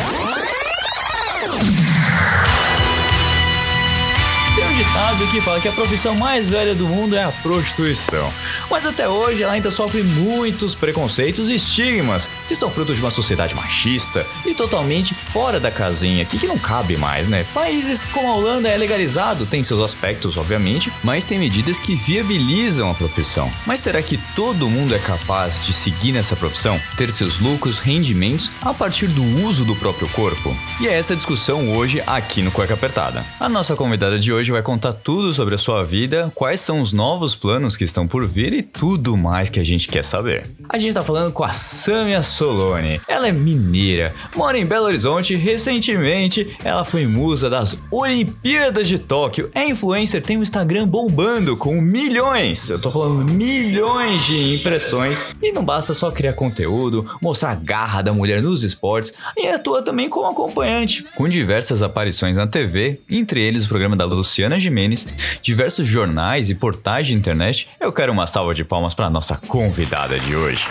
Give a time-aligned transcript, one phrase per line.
[4.93, 8.31] Ditado que fala que a profissão mais velha do mundo é a prostituição.
[8.71, 13.11] Mas até hoje ela ainda sofre muitos preconceitos e estigmas, que são frutos de uma
[13.11, 17.47] sociedade machista e totalmente fora da casinha, que, que não cabe mais, né?
[17.55, 22.91] Países como a Holanda é legalizado, tem seus aspectos, obviamente, mas tem medidas que viabilizam
[22.91, 23.51] a profissão.
[23.67, 28.51] Mas será que todo mundo é capaz de seguir nessa profissão, ter seus lucros, rendimentos
[28.61, 30.55] a partir do uso do próprio corpo?
[30.81, 33.25] E é essa discussão hoje aqui no Cueca Apertada.
[33.41, 36.95] A nossa convidada de hoje vai contar tudo sobre a sua vida, quais são os
[36.95, 40.47] novos planos que estão por vir e tudo mais que a gente quer saber.
[40.67, 43.03] A gente está falando com a Samia Solone.
[43.07, 45.37] Ela é mineira, mora em Belo Horizonte.
[45.37, 49.51] Recentemente, ela foi musa das Olimpíadas de Tóquio.
[49.55, 52.71] É influencer, tem um Instagram bombando com milhões.
[52.71, 55.37] Eu tô falando milhões de impressões.
[55.43, 59.83] E não basta só criar conteúdo, mostrar a garra da mulher nos esportes, e atua
[59.83, 65.07] também como acompanhante, com diversas aparições na TV, entre eles o programa da Luciana Jimenez,
[65.43, 70.19] diversos jornais e portais de internet, eu quero uma salva de palmas para nossa convidada
[70.19, 70.67] de hoje.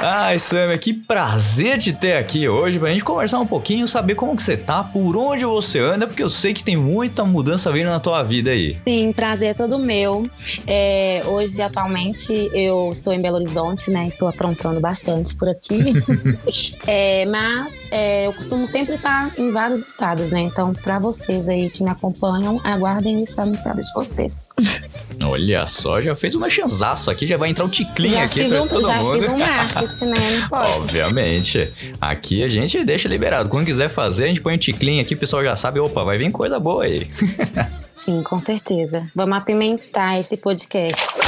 [0.00, 4.36] Ai, Samia, que prazer te ter aqui hoje pra gente conversar um pouquinho, saber como
[4.36, 7.88] que você tá, por onde você anda, porque eu sei que tem muita mudança vindo
[7.88, 8.76] na tua vida aí.
[8.86, 10.22] Sim, prazer é todo meu.
[10.66, 14.06] É, hoje, atualmente, eu estou em Belo Horizonte, né?
[14.06, 15.94] Estou aprontando bastante por aqui.
[16.86, 20.40] é, mas é, eu costumo sempre estar em vários estados, né?
[20.40, 24.44] Então, para vocês aí que me acompanham, aguardem eu estar no estado de vocês.
[25.22, 28.62] Olha só, já fez uma chanzaço aqui, já vai entrar um ticlinho já aqui pra
[28.62, 29.20] um, todo já mundo.
[29.20, 30.40] fiz um marketing, né?
[30.40, 30.72] Não pode.
[30.72, 31.72] Obviamente.
[32.00, 33.48] Aqui a gente deixa liberado.
[33.48, 36.18] Quando quiser fazer, a gente põe um ticlinho aqui, o pessoal já sabe, opa, vai
[36.18, 37.08] vir coisa boa aí.
[38.04, 39.08] Sim, com certeza.
[39.14, 41.20] Vamos apimentar esse podcast.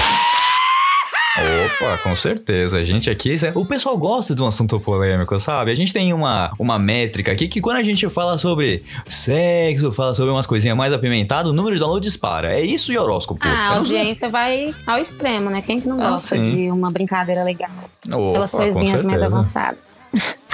[1.38, 2.78] Opa, com certeza.
[2.78, 5.70] A gente aqui, o pessoal gosta de um assunto polêmico, sabe?
[5.70, 10.14] A gente tem uma, uma métrica aqui que quando a gente fala sobre sexo, fala
[10.14, 12.52] sobre umas coisinhas mais apimentadas, o número de download dispara.
[12.58, 13.40] É isso e horóscopo.
[13.44, 15.60] Ah, a audiência vai ao extremo, né?
[15.60, 16.42] Quem que não Ah, gosta sim.
[16.42, 17.70] de uma brincadeira legal?
[18.06, 19.94] Opa, Pelas coisinhas mais avançadas.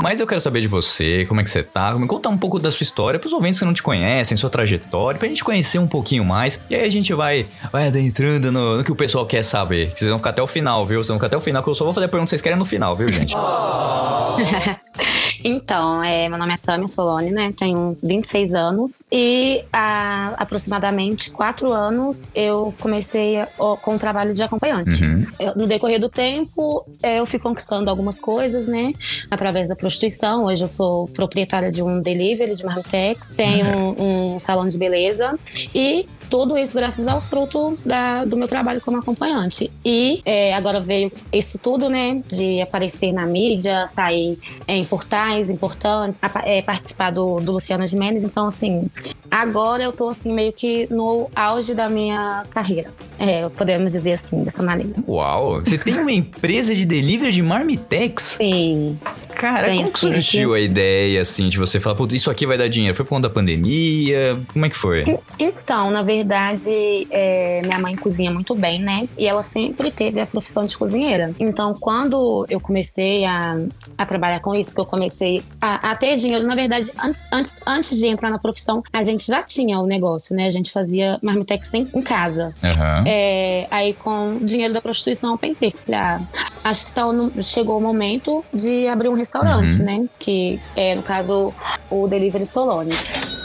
[0.00, 2.58] Mas eu quero saber de você, como é que você tá, me conta um pouco
[2.58, 5.86] da sua história pros ouvintes que não te conhecem, sua trajetória, pra gente conhecer um
[5.86, 6.60] pouquinho mais.
[6.68, 9.92] E aí a gente vai, vai adentrando no, no que o pessoal quer saber.
[9.94, 10.98] Vocês vão ficar até o final, viu?
[10.98, 12.42] Vocês vão ficar até o final, que eu só vou fazer a pergunta que vocês
[12.42, 13.34] querem no final, viu, gente?
[15.46, 17.52] Então, é, meu nome é Samia Solone, né?
[17.56, 23.36] Tenho 26 anos e há aproximadamente 4 anos eu comecei
[23.82, 25.04] com o trabalho de acompanhante.
[25.04, 25.26] Uhum.
[25.38, 28.94] Eu- no decorrer do tempo, eu fui conquistando algumas coisas, né?
[29.30, 30.44] Através da prostituição.
[30.46, 35.36] Hoje eu sou proprietária de um delivery de marmitex, tenho um, um salão de beleza
[35.74, 39.70] e tudo isso graças ao fruto da, do meu trabalho como acompanhante.
[39.84, 42.22] E é, agora veio isso tudo, né?
[42.28, 48.24] De aparecer na mídia, sair é, em portais importantes, é, participar do, do Luciano Gimenez.
[48.24, 48.88] Então, assim,
[49.30, 52.90] agora eu tô assim, meio que no auge da minha carreira.
[53.18, 54.94] É, podemos dizer assim, dessa maneira.
[55.06, 55.60] Uau!
[55.60, 58.36] Você tem uma empresa de delivery de marmitex?
[58.38, 58.98] Sim.
[59.34, 62.68] Cara, como que surgiu a ideia, assim, de você falar, putz, isso aqui vai dar
[62.68, 62.94] dinheiro?
[62.96, 64.40] Foi por conta da pandemia?
[64.52, 65.04] Como é que foi?
[65.38, 66.70] Então, na verdade,
[67.10, 69.08] é, minha mãe cozinha muito bem, né?
[69.18, 71.32] E ela sempre teve a profissão de cozinheira.
[71.38, 73.56] Então, quando eu comecei a,
[73.98, 77.52] a trabalhar com isso, que eu comecei a, a ter dinheiro, na verdade, antes, antes,
[77.66, 80.46] antes de entrar na profissão, a gente já tinha o negócio, né?
[80.46, 82.54] A gente fazia marmitex em, em casa.
[82.62, 83.04] Uhum.
[83.06, 86.20] É, aí, com o dinheiro da prostituição, eu pensei, ah,
[86.64, 87.02] acho que tá,
[87.42, 89.84] chegou o momento de abrir um restaurante, uhum.
[89.84, 90.08] né?
[90.18, 91.52] Que é, no caso,
[91.90, 92.94] o Delivery Solone.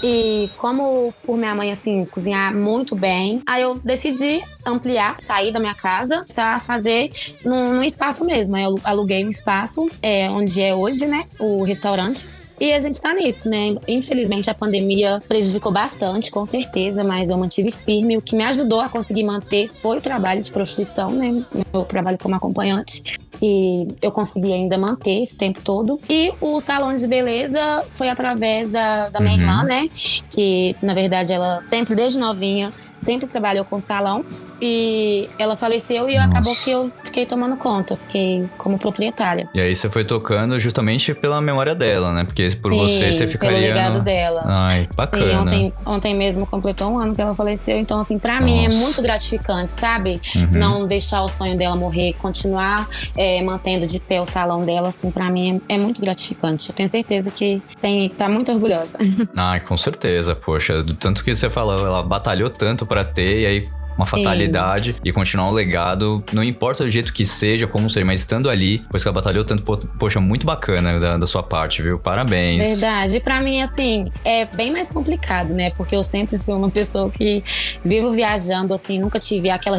[0.04, 5.60] E como por minha mãe, assim, cozinhar muito bem, aí eu decidi ampliar, sair da
[5.60, 7.12] minha casa, a fazer
[7.44, 8.56] num, num espaço mesmo.
[8.56, 11.26] Aí eu aluguei um espaço, é, onde é hoje, né?
[11.40, 12.28] O restaurante.
[12.60, 13.76] E a gente tá nisso, né?
[13.88, 18.18] Infelizmente a pandemia prejudicou bastante, com certeza, mas eu mantive firme.
[18.18, 21.42] O que me ajudou a conseguir manter foi o trabalho de prostituição, né?
[21.74, 23.18] Meu trabalho como acompanhante.
[23.42, 26.00] E eu consegui ainda manter esse tempo todo.
[26.10, 29.42] E o salão de beleza foi através da, da minha uhum.
[29.42, 29.90] irmã, né?
[30.30, 32.72] Que, na verdade, ela sempre, desde novinha,
[33.02, 34.26] sempre trabalhou com salão.
[34.62, 36.30] E ela faleceu e Nossa.
[36.30, 39.50] acabou que eu fiquei tomando conta, fiquei como proprietária.
[39.54, 42.24] E aí você foi tocando justamente pela memória dela, né?
[42.24, 43.58] Porque por Sim, você você ficaria.
[43.58, 44.02] Pelo legado no...
[44.02, 44.44] dela.
[44.46, 45.26] Ai, bacana.
[45.26, 48.46] E ontem, ontem mesmo completou um ano que ela faleceu, então, assim, pra Nossa.
[48.46, 50.22] mim é muito gratificante, sabe?
[50.36, 50.50] Uhum.
[50.52, 55.12] Não deixar o sonho dela morrer, continuar é, mantendo de pé o salão dela, assim,
[55.12, 56.70] pra mim é, é, muito gratificante.
[56.70, 58.98] Eu tenho certeza que tem, tá muito orgulhosa.
[59.36, 60.84] Ai, com certeza, poxa.
[60.84, 65.00] Do tanto que você falou, ela batalhou tanto para ter, e aí uma fatalidade Sim.
[65.04, 68.82] e continuar um legado, não importa o jeito que seja, como seja, mas estando ali,
[68.90, 69.62] pois que ela batalhou tanto,
[70.00, 72.00] poxa, muito bacana da, da sua parte, viu?
[72.00, 72.80] Parabéns.
[72.80, 73.20] Verdade.
[73.20, 75.72] Para mim, assim, é bem mais complicado, né?
[75.72, 77.44] Porque eu sempre fui uma pessoa que
[77.84, 79.78] vivo viajando, assim, nunca tive aquela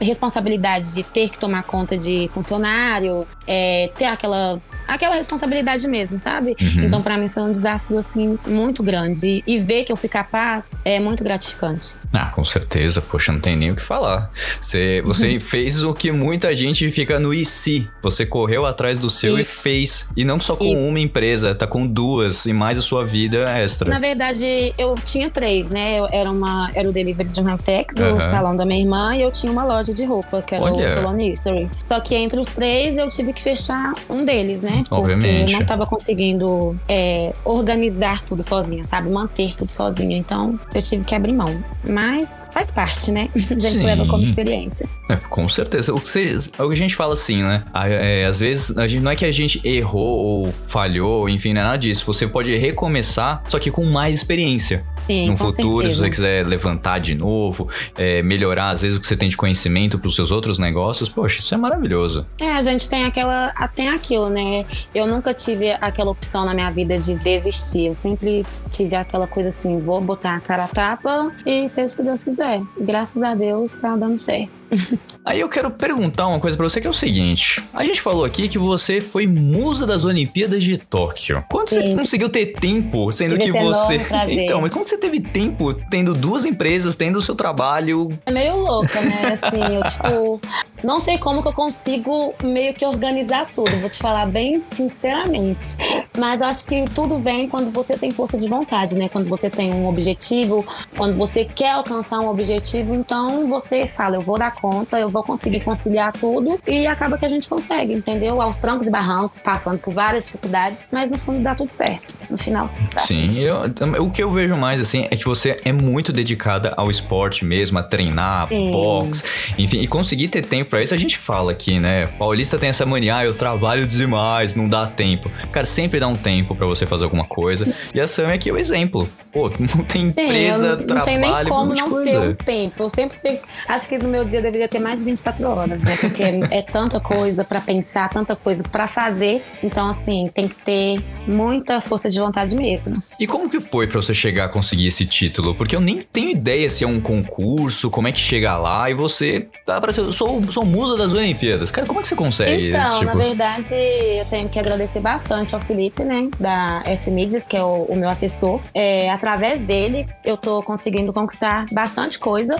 [0.00, 6.56] responsabilidade de ter que tomar conta de funcionário, é, ter aquela aquela responsabilidade mesmo, sabe?
[6.60, 6.84] Uhum.
[6.84, 10.70] Então, para mim foi um desafio assim muito grande e ver que eu fui capaz
[10.84, 11.98] é muito gratificante.
[12.12, 14.30] Ah, com certeza, poxa, não tem nem o que falar.
[14.60, 15.40] Você, você uhum.
[15.40, 17.88] fez o que muita gente fica no IC.
[18.02, 20.08] Você correu atrás do seu e, e fez.
[20.16, 23.48] E não só com e, uma empresa, tá com duas e mais a sua vida
[23.50, 23.90] extra.
[23.90, 25.98] Na verdade, eu tinha três, né?
[25.98, 28.16] Eu era uma era o delivery de Ramtex, uhum.
[28.16, 30.88] o salão da minha irmã, e eu tinha uma loja de roupa, que era Olha.
[30.88, 31.70] o Solon History.
[31.84, 34.77] Só que entre os três eu tive que fechar um deles, né?
[34.90, 35.38] Obviamente.
[35.38, 39.08] Porque eu não tava conseguindo é, organizar tudo sozinha, sabe?
[39.08, 40.16] Manter tudo sozinha.
[40.16, 41.62] Então eu tive que abrir mão.
[41.88, 43.28] Mas faz parte, né?
[43.34, 43.84] A gente Sim.
[43.84, 44.88] leva como experiência.
[45.08, 45.94] É, com certeza.
[45.94, 46.18] O que,
[46.58, 47.64] é o que a gente fala assim, né?
[47.74, 51.60] É, às vezes, a gente, não é que a gente errou ou falhou, enfim, não
[51.60, 52.04] é nada disso.
[52.06, 54.84] Você pode recomeçar, só que com mais experiência.
[55.08, 55.94] Sim, no futuro, certeza.
[55.94, 59.36] se você quiser levantar de novo, é, melhorar às vezes o que você tem de
[59.36, 62.26] conhecimento para os seus outros negócios, poxa, isso é maravilhoso.
[62.38, 64.66] É, a gente tem aquela, tem aquilo, né?
[64.94, 67.86] Eu nunca tive aquela opção na minha vida de desistir.
[67.86, 71.96] Eu sempre tive aquela coisa assim, vou botar a cara a tapa e seja o
[71.96, 72.60] que Deus quiser.
[72.78, 74.58] Graças a Deus tá dando certo.
[75.24, 78.24] Aí eu quero perguntar uma coisa para você que é o seguinte: a gente falou
[78.24, 81.44] aqui que você foi musa das Olimpíadas de Tóquio.
[81.68, 81.90] Sim.
[81.90, 84.00] você conseguiu ter tempo, sendo Deve que você.
[84.28, 88.10] Então, mas como você teve tempo tendo duas empresas, tendo o seu trabalho?
[88.26, 89.38] É meio louca, né?
[89.40, 90.40] Assim, eu tipo,
[90.82, 95.76] não sei como que eu consigo meio que organizar tudo, vou te falar bem sinceramente.
[96.16, 99.08] Mas acho que tudo vem quando você tem força de vontade, né?
[99.08, 100.66] Quando você tem um objetivo,
[100.96, 105.22] quando você quer alcançar um objetivo, então você fala, eu vou dar conta, eu vou
[105.22, 108.40] conseguir conciliar tudo e acaba que a gente consegue, entendeu?
[108.40, 112.14] Aos trancos e barrancos, passando por várias dificuldades, mas no fundo dá tudo certo.
[112.30, 113.56] No final, dá Sim, eu,
[114.02, 117.78] o que eu vejo mais assim é que você é muito dedicada ao esporte mesmo,
[117.78, 118.70] a treinar, Sim.
[118.70, 119.24] boxe,
[119.56, 122.06] enfim, e conseguir ter tempo para isso, a gente fala aqui, né?
[122.18, 125.30] Paulista tem essa mania, ah, eu trabalho demais, não dá tempo.
[125.50, 127.72] Cara, sempre dá um tempo para você fazer alguma coisa.
[127.94, 129.08] E a Sam é aqui o exemplo.
[129.32, 132.10] Pô, não tem empresa, Sim, não trabalho, tem nem como não coisa.
[132.10, 132.82] ter um tempo.
[132.82, 135.96] Eu sempre tenho, acho que no meu dia deveria ter mais de 24 horas, né?
[136.00, 139.42] Porque é tanta coisa para pensar, tanta coisa para fazer.
[139.62, 143.02] Então, assim, tem que ter muita força de vontade mesmo.
[143.18, 145.54] E como que foi para você chegar a conseguir esse título?
[145.54, 148.94] Porque eu nem tenho ideia se é um concurso, como é que chega lá e
[148.94, 151.70] você tá para ser, sou, sou musa das Olimpíadas.
[151.70, 152.70] Cara, como é que você consegue?
[152.70, 153.04] Então, tipo...
[153.04, 157.84] na verdade, eu tenho que agradecer bastante ao Felipe, né, da F-Media, que é o,
[157.84, 158.60] o, meu assessor.
[158.74, 162.56] É, através dele, eu tô conseguindo conquistar bastante coisa.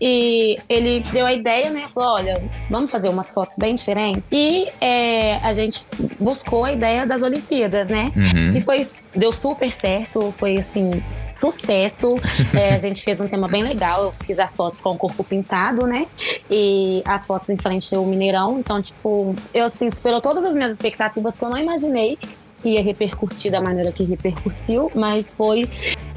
[0.00, 4.22] E ele deu a ideia, né, falou, olha, vamos fazer umas fotos bem diferentes.
[4.30, 5.84] E é, a gente
[6.20, 8.12] buscou a ideia das Olimpíadas, né?
[8.14, 8.56] Uhum.
[8.56, 11.02] E foi, deu super certo, foi assim,
[11.34, 12.14] sucesso.
[12.56, 14.04] é, a gente fez um tema bem legal.
[14.04, 16.06] Eu fiz as fotos com o corpo pintado, né?
[16.50, 18.58] E as fotos em frente ao Mineirão.
[18.58, 22.18] Então, tipo, eu assim, superou todas as minhas expectativas que eu não imaginei
[22.62, 25.68] que ia repercutir da maneira que repercutiu, mas foi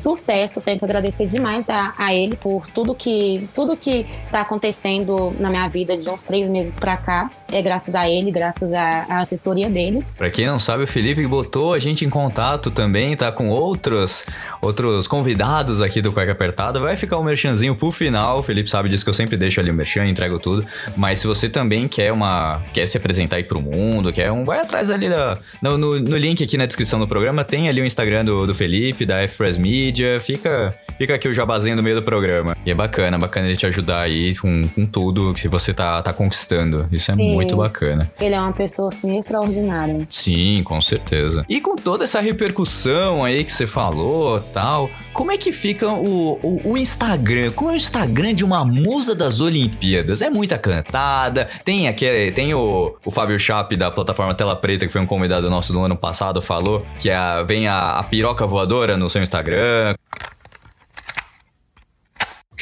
[0.03, 0.59] sucesso.
[0.59, 5.49] Tenho que agradecer demais a, a ele por tudo que tudo que está acontecendo na
[5.49, 7.29] minha vida de uns três meses para cá.
[7.51, 10.03] É graças a ele, graças à, assessoria dele.
[10.17, 14.25] Para quem não sabe, o Felipe botou a gente em contato também, tá com outros
[14.61, 16.79] outros convidados aqui do Cueca Apertada.
[16.79, 18.39] Vai ficar um merchanzinho pro final.
[18.39, 20.65] O Felipe sabe disso que eu sempre deixo ali o merchan, entrego tudo.
[20.97, 24.59] Mas se você também quer uma quer se apresentar aí pro mundo, quer um, vai
[24.59, 27.85] atrás ali da, no, no, no link aqui na descrição do programa, tem ali o
[27.85, 31.97] Instagram do, do Felipe, da F-Press Media mídia, fica, fica aqui o jabazinho no meio
[31.97, 32.57] do programa.
[32.65, 36.11] E é bacana, bacana ele te ajudar aí com, com tudo que você tá, tá
[36.11, 36.87] conquistando.
[36.91, 37.31] Isso é Sim.
[37.31, 38.11] muito bacana.
[38.19, 40.05] Ele é uma pessoa, assim, extraordinária.
[40.09, 41.45] Sim, com certeza.
[41.47, 46.39] E com toda essa repercussão aí que você falou tal, como é que fica o,
[46.41, 47.51] o, o Instagram?
[47.51, 50.23] Como é o Instagram de uma musa das Olimpíadas?
[50.23, 54.91] É muita cantada, tem aquele, tem o, o Fábio Chape da plataforma Tela Preta, que
[54.91, 58.97] foi um convidado nosso do ano passado, falou que a, vem a, a piroca voadora
[58.97, 59.82] no seu Instagram,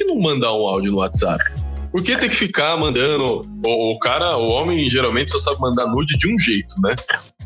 [0.02, 1.44] que não mandar um áudio no WhatsApp?
[1.92, 3.46] Por que tem que ficar mandando?
[3.64, 6.96] O, o, cara, o homem geralmente só sabe mandar nude de um jeito, né?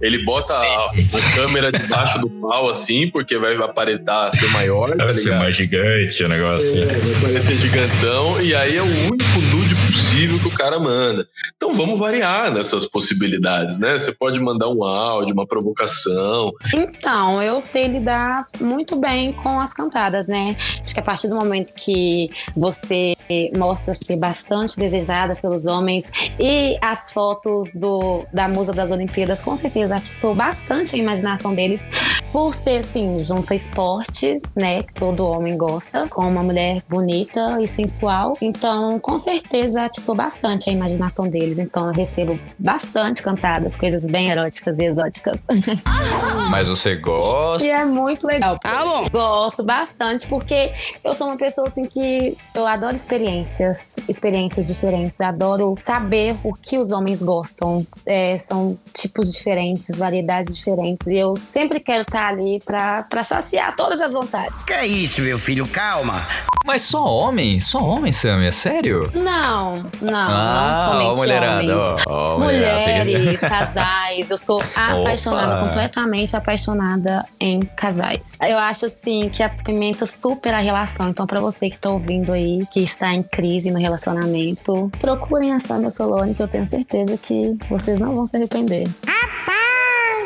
[0.01, 4.95] Ele bota a, a, câmera debaixo do pau assim, porque vai aparentar ser maior.
[4.95, 6.83] Vai tá ser mais gigante o negócio.
[6.83, 11.27] É, vai parecer gigantão, e aí é o único nude possível que o cara manda.
[11.55, 13.97] Então vamos variar nessas possibilidades, né?
[13.97, 16.51] Você pode mandar um áudio, uma provocação.
[16.73, 20.55] Então, eu sei lidar muito bem com as cantadas, né?
[20.81, 23.15] Acho que a partir do momento que você
[23.57, 26.04] mostra ser bastante desejada pelos homens
[26.39, 31.87] e as fotos do, da musa das Olimpíadas com certeza atiçou bastante a imaginação deles
[32.31, 34.81] por ser assim, junto a esporte, né?
[34.81, 38.35] Que todo homem gosta, com uma mulher bonita e sensual.
[38.41, 41.59] Então, com certeza atiçou bastante a imaginação deles.
[41.59, 45.41] Então, eu recebo bastante cantadas, coisas bem eróticas e exóticas.
[46.51, 47.65] Mas você gosta?
[47.65, 48.59] E é muito legal.
[48.63, 49.09] Ah, bom.
[49.09, 55.19] Gosto bastante, porque eu sou uma pessoa assim que eu adoro experiências, experiências diferentes.
[55.21, 57.85] Adoro saber o que os homens gostam.
[58.05, 61.07] É, são tipos diferentes, variedades diferentes.
[61.07, 64.63] E eu sempre quero estar ali pra, pra saciar todas as vontades.
[64.63, 65.65] Que é isso, meu filho?
[65.67, 66.25] Calma.
[66.65, 67.59] Mas só homem?
[67.59, 68.43] Só homem, Sam?
[68.43, 69.09] É sério?
[69.13, 72.03] Não, não, ah, não somente ó, mulherada, homens.
[72.07, 74.04] Ó, ó, Mulheres, casais.
[74.29, 75.67] Eu sou apaixonada, Opa.
[75.67, 78.21] completamente apaixonada em casais.
[78.41, 81.09] Eu acho, assim, que apimenta super a relação.
[81.09, 85.59] Então, pra você que tá ouvindo aí, que está em crise no relacionamento, procurem a
[85.65, 88.87] Sandra Solone, que eu tenho certeza que vocês não vão se arrepender.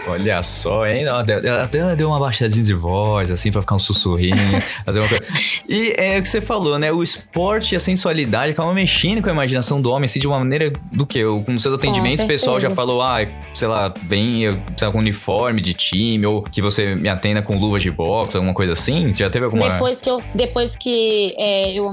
[0.08, 1.06] Olha só, hein?
[1.08, 4.36] Até deu uma baixadinha de voz, assim, pra ficar um sussurrinho.
[4.84, 5.24] fazer uma coisa.
[5.70, 6.92] E é o que você falou, né?
[6.92, 10.40] O esporte e a sensualidade acabam mexendo com a imaginação do homem, assim, de uma
[10.40, 11.24] maneira do que?
[11.46, 13.20] Com seus atendimentos, o pessoal já falou, ah,
[13.54, 17.58] sei lá, vem sei lá, com uniforme de time, ou que você me atenda com
[17.58, 19.14] luvas de boxe, alguma coisa assim?
[19.14, 19.70] Você já teve alguma.
[19.70, 21.92] Depois que eu, depois que é, eu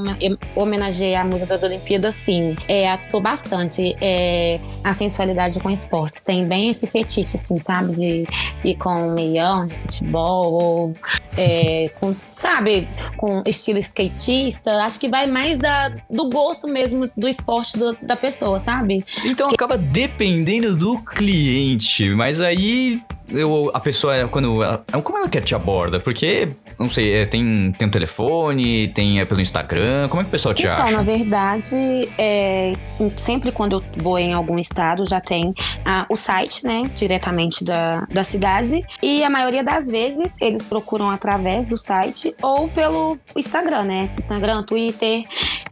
[0.54, 2.54] homenageei a musa das Olimpíadas, sim.
[2.66, 6.22] É, atiçou bastante é, a sensualidade com esportes.
[6.22, 7.94] Tem bem esse fetiche, assim, sabe?
[7.94, 8.26] De de
[8.64, 10.92] ir com um meião de futebol ou
[11.36, 14.84] é, com, sabe, com estilo skatista.
[14.84, 19.04] Acho que vai mais da, do gosto mesmo do esporte do, da pessoa, sabe?
[19.24, 24.62] Então acaba dependendo do cliente, mas aí eu, a pessoa, quando.
[24.62, 25.98] Ela, como ela quer te aborda?
[25.98, 30.28] Porque, não sei, é, tem, tem um telefone, tem é pelo Instagram, como é que
[30.28, 30.92] o pessoal te então, acha?
[30.92, 32.72] na verdade, é,
[33.16, 35.52] sempre quando eu vou em algum estado, já tem
[35.84, 38.84] ah, o site, né, diretamente da, da cidade.
[39.02, 44.10] E a maioria das vezes eles procuram através do site ou pelo Instagram, né?
[44.16, 45.24] Instagram, Twitter.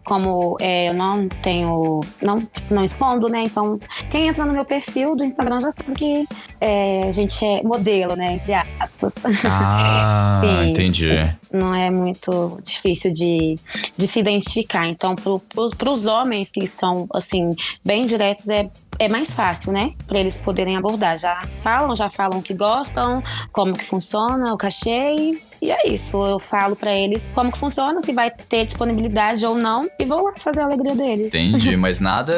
[0.04, 2.00] Como é, eu não tenho.
[2.20, 3.42] Não, não escondo, né?
[3.44, 3.78] Então,
[4.10, 6.26] quem entra no meu perfil do Instagram já sabe que
[6.60, 8.34] é, a gente é modelo, né?
[8.34, 9.14] Entre aspas.
[9.44, 11.08] Ah, Sim, entendi.
[11.52, 13.56] Não é muito difícil de,
[13.96, 14.88] de se identificar.
[14.88, 19.92] Então, para os homens que são, assim, bem diretos, é é mais fácil, né?
[20.06, 21.18] Para eles poderem abordar.
[21.18, 23.22] Já falam, já falam que gostam,
[23.52, 26.22] como que funciona, o cachê e é isso.
[26.24, 30.22] Eu falo para eles como que funciona, se vai ter disponibilidade ou não e vou
[30.22, 31.26] lá fazer a alegria deles.
[31.28, 32.34] Entendi, mas nada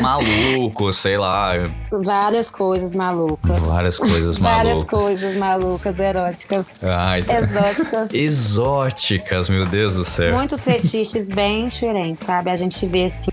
[0.00, 1.52] maluco, sei lá.
[1.90, 3.66] Várias coisas malucas.
[3.66, 4.64] Várias coisas malucas.
[4.64, 6.66] Várias coisas malucas, eróticas.
[6.82, 7.40] Ai, tá.
[7.40, 8.12] Exóticas.
[8.12, 10.36] Exóticas, meu Deus do céu.
[10.36, 12.50] Muitos fetiches bem diferentes, sabe?
[12.50, 13.30] A gente vê assim,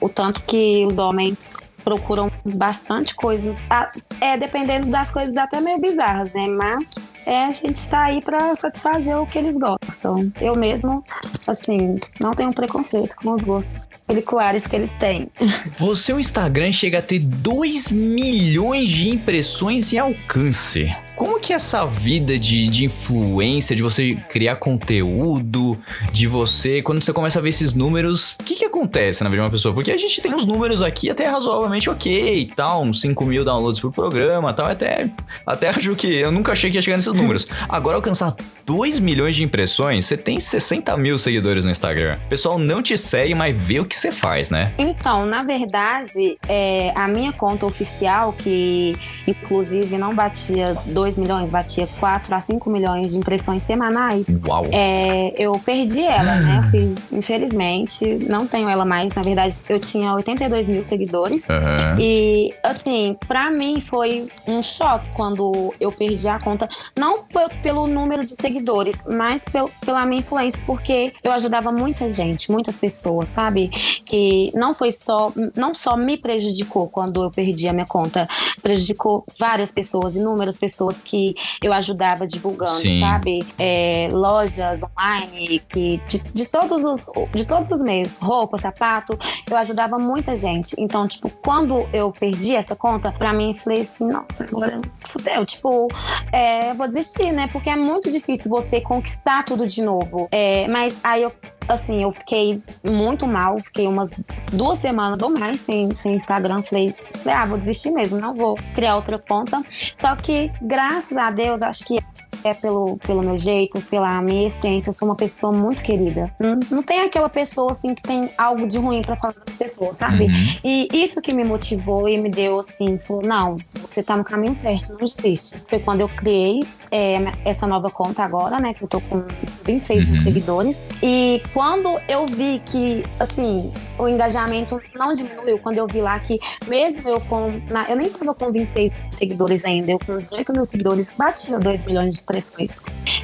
[0.00, 1.38] o tanto que os homens
[1.86, 3.62] procuram bastante coisas.
[3.70, 3.88] Ah,
[4.20, 6.48] É, dependendo das coisas até meio bizarras, né?
[6.48, 10.32] Mas é, a gente está aí para satisfazer o que eles gostam.
[10.40, 11.04] Eu mesmo,
[11.46, 15.28] assim, não tenho preconceito com os gostos peliculares que eles têm.
[15.78, 20.92] Você, o Instagram chega a ter 2 milhões de impressões e alcance.
[21.16, 25.78] Como que é essa vida de, de influência, de você criar conteúdo,
[26.12, 29.40] de você, quando você começa a ver esses números, o que que acontece na vida
[29.40, 29.72] de uma pessoa?
[29.72, 33.46] Porque a gente tem uns números aqui até razoavelmente ok e tal, uns 5 mil
[33.46, 35.10] downloads por programa tal, até,
[35.46, 37.46] até acho que, eu nunca achei que ia chegar nesses números.
[37.66, 42.18] Agora alcançar 2 milhões de impressões, você tem 60 mil seguidores no Instagram.
[42.26, 44.74] O pessoal não te segue, mas vê o que você faz, né?
[44.76, 48.94] Então, na verdade, é, a minha conta oficial, que
[49.26, 54.64] inclusive não batia 2 milhões, batia 4 a 5 milhões de impressões semanais, Uau.
[54.72, 56.58] é, eu perdi ela, né?
[56.64, 59.12] Eu fui- infelizmente, não tenho ela mais.
[59.14, 61.48] Na verdade, eu tinha 82 mil seguidores.
[61.50, 61.96] Aham.
[61.98, 66.68] E, assim, pra mim foi um choque quando eu perdi a conta.
[66.98, 72.08] Não pe- pelo número de seguidores, mas pel- pela minha influência, porque eu ajudava muita
[72.08, 73.68] gente, muitas pessoas, sabe?
[74.04, 78.26] Que não foi só, não só me prejudicou quando eu perdi a minha conta,
[78.62, 83.00] prejudicou várias pessoas, inúmeras pessoas que eu ajudava divulgando, Sim.
[83.00, 83.46] sabe?
[83.58, 89.56] É, lojas online, que de, de todos os de todos os meios, roupa, sapato, eu
[89.56, 90.74] ajudava muita gente.
[90.78, 95.44] Então, tipo, quando eu perdi essa conta, pra mim, eu falei assim, nossa, agora fudeu.
[95.44, 95.88] Tipo,
[96.32, 97.48] é, vou desistir, né?
[97.48, 100.28] Porque é muito difícil você conquistar tudo de novo.
[100.30, 101.32] É, mas aí eu,
[101.68, 104.10] assim, eu fiquei muito mal, fiquei umas
[104.52, 106.62] duas semanas ou mais sem, sem Instagram.
[106.62, 109.62] Falei, falei, ah, vou desistir mesmo, não vou criar outra conta.
[109.96, 110.85] Só que, graças
[111.16, 111.98] a Deus, acho que
[112.44, 114.90] é pelo, pelo meu jeito, pela minha essência.
[114.90, 116.32] Eu sou uma pessoa muito querida.
[116.38, 119.92] Não, não tem aquela pessoa assim que tem algo de ruim pra falar da pessoa,
[119.92, 120.24] sabe?
[120.26, 120.34] Uhum.
[120.64, 123.56] E isso que me motivou e me deu assim, falou: não,
[123.90, 125.58] você tá no caminho certo, não desiste.
[125.68, 128.72] Foi quando eu criei é, essa nova conta agora, né?
[128.74, 129.24] Que eu tô com
[129.64, 130.16] 26 mil Uhum.
[130.16, 130.76] seguidores.
[131.02, 136.38] E quando eu vi que, assim, o engajamento não diminuiu, quando eu vi lá que,
[136.66, 137.50] mesmo eu com.
[137.70, 141.84] na- eu nem tava com 26 seguidores ainda, eu com 18 mil seguidores, batia 2
[141.86, 142.76] milhões de impressões.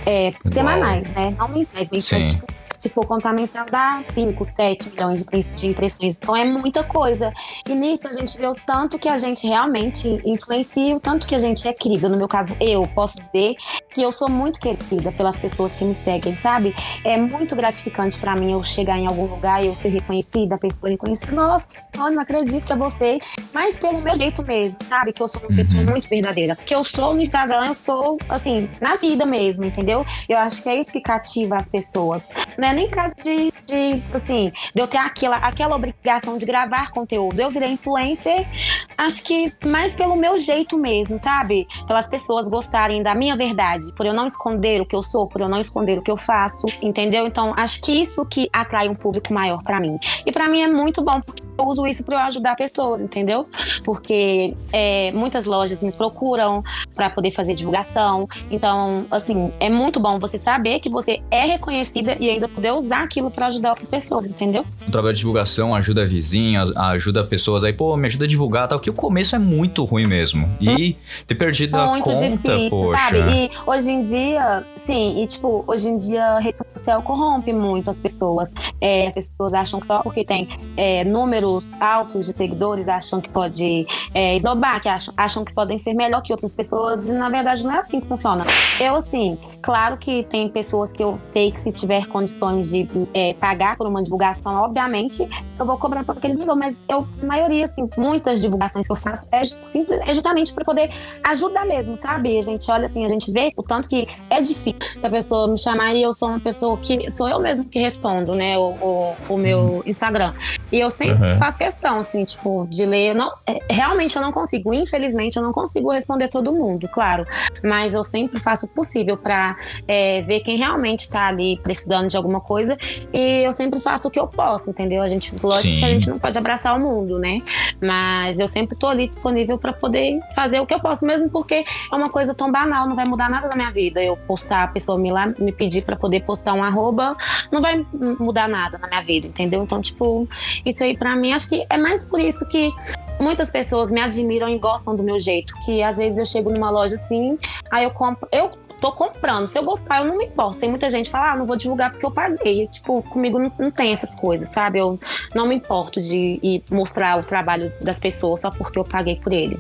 [0.07, 1.35] É, semanais, né?
[1.39, 1.89] Não mensais.
[1.91, 2.33] Mensais, Sim.
[2.41, 2.47] tipo,
[2.83, 6.17] se for contar mensal, dá 5, 7 milhões de impre- de impressões.
[6.17, 7.33] Então é muita coisa.
[7.69, 11.35] E nisso a gente vê o tanto que a gente realmente influencia, o tanto que
[11.35, 12.09] a gente é querida.
[12.09, 13.55] No meu caso, eu posso dizer
[13.91, 16.75] que eu sou muito querida pelas pessoas que me seguem, sabe?
[17.05, 20.59] É muito gratificante pra mim eu chegar em algum lugar e eu ser reconhecida, a
[20.59, 23.19] pessoa reconhecer, nossa, eu não acredito que é você,
[23.53, 25.13] mas pelo meu jeito mesmo, sabe?
[25.13, 26.57] Que eu sou uma pessoa muito verdadeira.
[26.57, 30.05] Que eu sou no Instagram, eu sou, assim, na vida mesmo, entendeu?
[30.29, 32.29] Eu acho que é isso que cativa as pessoas.
[32.59, 36.91] Não é nem caso de, de assim, de eu ter aquela, aquela obrigação de gravar
[36.91, 37.39] conteúdo.
[37.39, 38.49] Eu virei influencer,
[38.97, 41.67] acho que mais pelo meu jeito mesmo, sabe?
[41.87, 45.41] Pelas pessoas gostarem da minha verdade, por eu não esconder o que eu sou, por
[45.43, 47.27] eu não esconder o que eu faço, entendeu?
[47.27, 49.99] Então, acho que isso que atrai um público maior pra mim.
[50.25, 53.47] E pra mim é muito bom, porque eu uso isso eu ajudar pessoas, entendeu?
[53.85, 56.63] Porque é, muitas lojas me procuram
[56.95, 58.29] pra poder fazer divulgação.
[58.51, 63.03] Então, assim, é muito bom você saber que você é reconhecida e ainda poder usar
[63.03, 64.65] aquilo pra ajudar outras pessoas, entendeu?
[64.87, 68.79] O trabalho de divulgação ajuda vizinhos, ajuda pessoas aí, pô, me ajuda a divulgar tal,
[68.79, 70.49] que o começo é muito ruim mesmo.
[70.61, 70.97] E
[71.27, 72.97] ter perdido a conta, difícil, poxa.
[72.99, 73.19] sabe?
[73.19, 77.91] E hoje em dia, sim, e tipo, hoje em dia a rede social corrompe muito
[77.91, 78.53] as pessoas.
[78.81, 83.29] É, as pessoas acham que só porque tem é, números altos de seguidores, acham que
[83.29, 87.29] pode é, esnobar, que acham, acham que podem ser melhor que outras pessoas, e na
[87.29, 88.47] verdade não é assim que funciona.
[88.81, 93.35] Eu, assim, claro que tem pessoas que eu sei que se tiver condições de é,
[93.35, 95.29] pagar por uma divulgação, obviamente,
[95.59, 98.97] eu vou cobrar por aquele valor, mas eu, a maioria, assim, muitas divulgações que eu
[98.97, 100.91] faço é, simples, é justamente para poder
[101.25, 102.37] ajudar mesmo, sabe?
[102.37, 104.77] A gente olha assim, a gente vê o tanto que é difícil.
[104.99, 107.79] Se a pessoa me chamar e eu sou uma pessoa que sou eu mesmo que
[107.79, 108.59] respondo, né?
[108.59, 110.33] O, o, o meu Instagram.
[110.71, 113.11] E eu sempre sempre faço questão, assim, tipo, de ler.
[113.11, 117.25] Eu não, é, realmente eu não consigo, infelizmente, eu não consigo responder todo mundo, claro.
[117.63, 122.17] Mas eu sempre faço o possível para é, ver quem realmente tá ali precisando de
[122.17, 122.77] alguma coisa.
[123.13, 125.03] E eu sempre faço o que eu posso, entendeu?
[125.03, 125.79] A gente, lógico Sim.
[125.79, 127.43] que a gente não pode abraçar o mundo, né?
[127.81, 131.65] Mas eu sempre tô ali disponível para poder fazer o que eu posso, mesmo porque
[131.93, 134.03] é uma coisa tão banal, não vai mudar nada na minha vida.
[134.03, 137.17] Eu postar, a pessoa me lá me pedir para poder postar um arroba,
[137.51, 137.85] não vai
[138.19, 139.63] mudar nada na minha vida, entendeu?
[139.63, 140.29] Então, tipo,
[140.65, 142.73] isso aí para mim, acho que é mais por isso que
[143.21, 145.55] muitas pessoas me admiram e gostam do meu jeito.
[145.65, 147.39] Que às vezes eu chego numa loja assim,
[147.71, 148.29] aí eu compro.
[148.33, 148.51] Eu
[148.83, 149.47] tô comprando.
[149.47, 150.59] Se eu gostar, eu não me importo.
[150.59, 152.67] Tem muita gente que fala, ah, não vou divulgar porque eu paguei.
[152.67, 154.81] Tipo, comigo não, não tem essas coisas, sabe?
[154.81, 154.99] Eu
[155.33, 159.59] não me importo de mostrar o trabalho das pessoas só porque eu paguei por ele.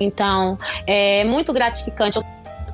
[0.00, 0.58] Então,
[0.88, 2.18] é muito gratificante